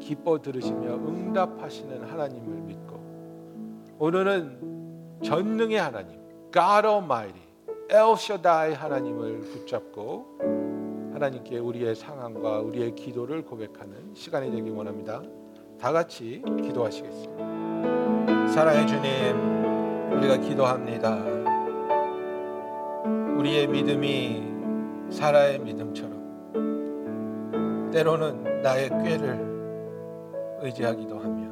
기뻐 0.00 0.42
들으시며 0.42 0.96
응답하시는 0.96 2.04
하나님을 2.04 2.60
믿고 2.60 3.05
오늘은 3.98 5.20
전능의 5.24 5.78
하나님 5.78 6.20
God 6.52 6.86
Almighty 6.86 7.40
El 7.88 8.12
Shaddai 8.12 8.74
하나님을 8.74 9.40
붙잡고 9.40 10.38
하나님께 11.14 11.58
우리의 11.58 11.94
상황과 11.94 12.60
우리의 12.60 12.94
기도를 12.94 13.42
고백하는 13.42 14.12
시간이 14.14 14.50
되기 14.50 14.68
원합니다. 14.68 15.22
다 15.80 15.92
같이 15.92 16.42
기도하시겠습니다. 16.62 18.48
사랑의 18.48 18.86
주님, 18.86 20.12
우리가 20.12 20.36
기도합니다. 20.36 21.16
우리의 23.38 23.66
믿음이 23.66 24.42
사라의 25.10 25.58
믿음처럼 25.60 26.16
때로는 27.92 28.60
나의 28.60 28.90
꾀를 28.90 30.58
의지하기도 30.60 31.18
하며 31.18 31.45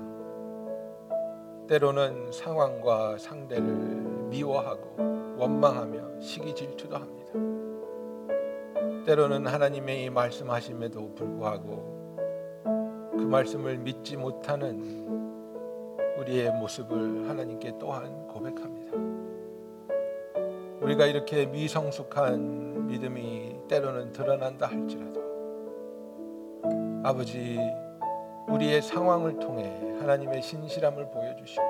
때로는 1.67 2.31
상황과 2.31 3.17
상대를 3.19 3.65
미워하고 4.29 5.37
원망하며 5.39 6.21
시기 6.21 6.55
질투도 6.55 6.97
합니다. 6.97 7.33
때로는 9.07 9.47
하나님의 9.47 10.05
이 10.05 10.11
말씀하심에도 10.11 11.15
불구하고 11.15 11.95
그 13.13 13.19
말씀을 13.19 13.79
믿지 13.79 14.17
못하는 14.17 15.05
우리의 16.19 16.53
모습을 16.53 17.29
하나님께 17.29 17.79
또한 17.79 18.27
고백합니다. 18.29 18.93
우리가 20.83 21.07
이렇게 21.07 21.47
미성숙한 21.47 22.89
믿음이 22.89 23.57
때로는 23.69 24.13
드러난다 24.13 24.67
할지라도 24.67 25.23
아버지 27.03 27.59
우리의 28.49 28.83
상황을 28.83 29.39
통해 29.39 29.84
하나님의 30.01 30.43
신실함을 30.43 31.11
보여주시고 31.11 31.63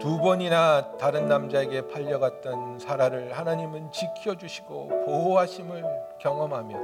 두 0.00 0.18
번이나 0.18 0.96
다른 0.96 1.28
남자에게 1.28 1.88
팔려갔던 1.88 2.78
사라를 2.78 3.32
하나님은 3.32 3.90
지켜주시고 3.90 5.04
보호하심을 5.04 5.84
경험하며 6.20 6.78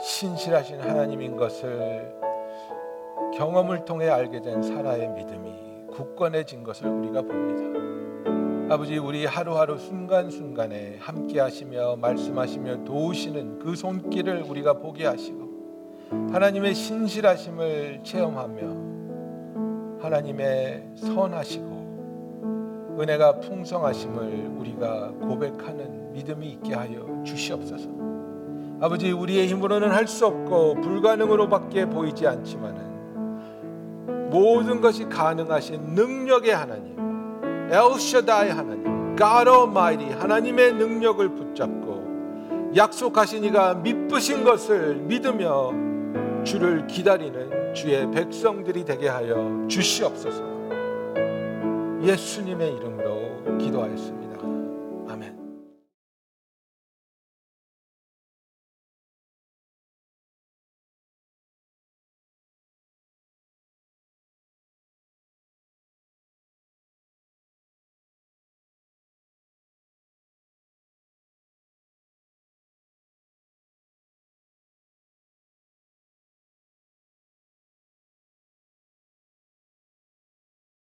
신실하신 0.00 0.80
하나님인 0.80 1.36
것을 1.36 2.14
경험을 3.36 3.84
통해 3.84 4.08
알게 4.08 4.42
된 4.42 4.62
사라의 4.62 5.08
믿음이 5.08 5.86
굳건해진 5.92 6.62
것을 6.62 6.88
우리가 6.88 7.22
봅니다. 7.22 7.80
아버지 8.74 8.98
우리 8.98 9.26
하루하루 9.26 9.78
순간순간에 9.78 10.98
함께 11.00 11.40
하시며 11.40 11.96
말씀하시며 11.96 12.84
도우시는 12.84 13.58
그 13.58 13.74
손길을 13.74 14.42
우리가 14.42 14.74
보게 14.74 15.06
하시고 15.06 15.50
하나님의 16.32 16.74
신실하심을 16.74 18.00
체험하며 18.04 18.89
하나님의 20.00 20.84
선하시고 20.96 22.96
은혜가 22.98 23.40
풍성하심을 23.40 24.52
우리가 24.58 25.12
고백하는 25.20 26.12
믿음이 26.12 26.48
있게 26.52 26.74
하여 26.74 27.22
주시옵소서. 27.24 27.88
아버지 28.80 29.12
우리의 29.12 29.46
힘으로는 29.48 29.90
할 29.90 30.06
수 30.06 30.26
없고 30.26 30.80
불가능으로밖에 30.80 31.86
보이지 31.86 32.26
않지만은 32.26 32.90
모든 34.30 34.80
것이 34.80 35.04
가능하신 35.04 35.94
능력의 35.94 36.54
하나님 36.54 36.96
엘샤다의 37.70 38.52
하나님 38.52 38.80
Almighty 39.20 40.18
하나님의 40.18 40.72
능력을 40.74 41.28
붙잡고 41.28 42.00
약속하신 42.74 43.44
이가 43.44 43.74
미쁘신 43.74 44.44
것을 44.44 44.96
믿으며 44.96 45.72
주를 46.44 46.86
기다리는 46.86 47.59
주의 47.74 48.10
백성들이 48.10 48.84
되게 48.84 49.08
하여 49.08 49.66
주시옵소서. 49.68 50.42
예수님의 52.02 52.74
이름으로 52.76 53.58
기도하였습니다. 53.58 54.19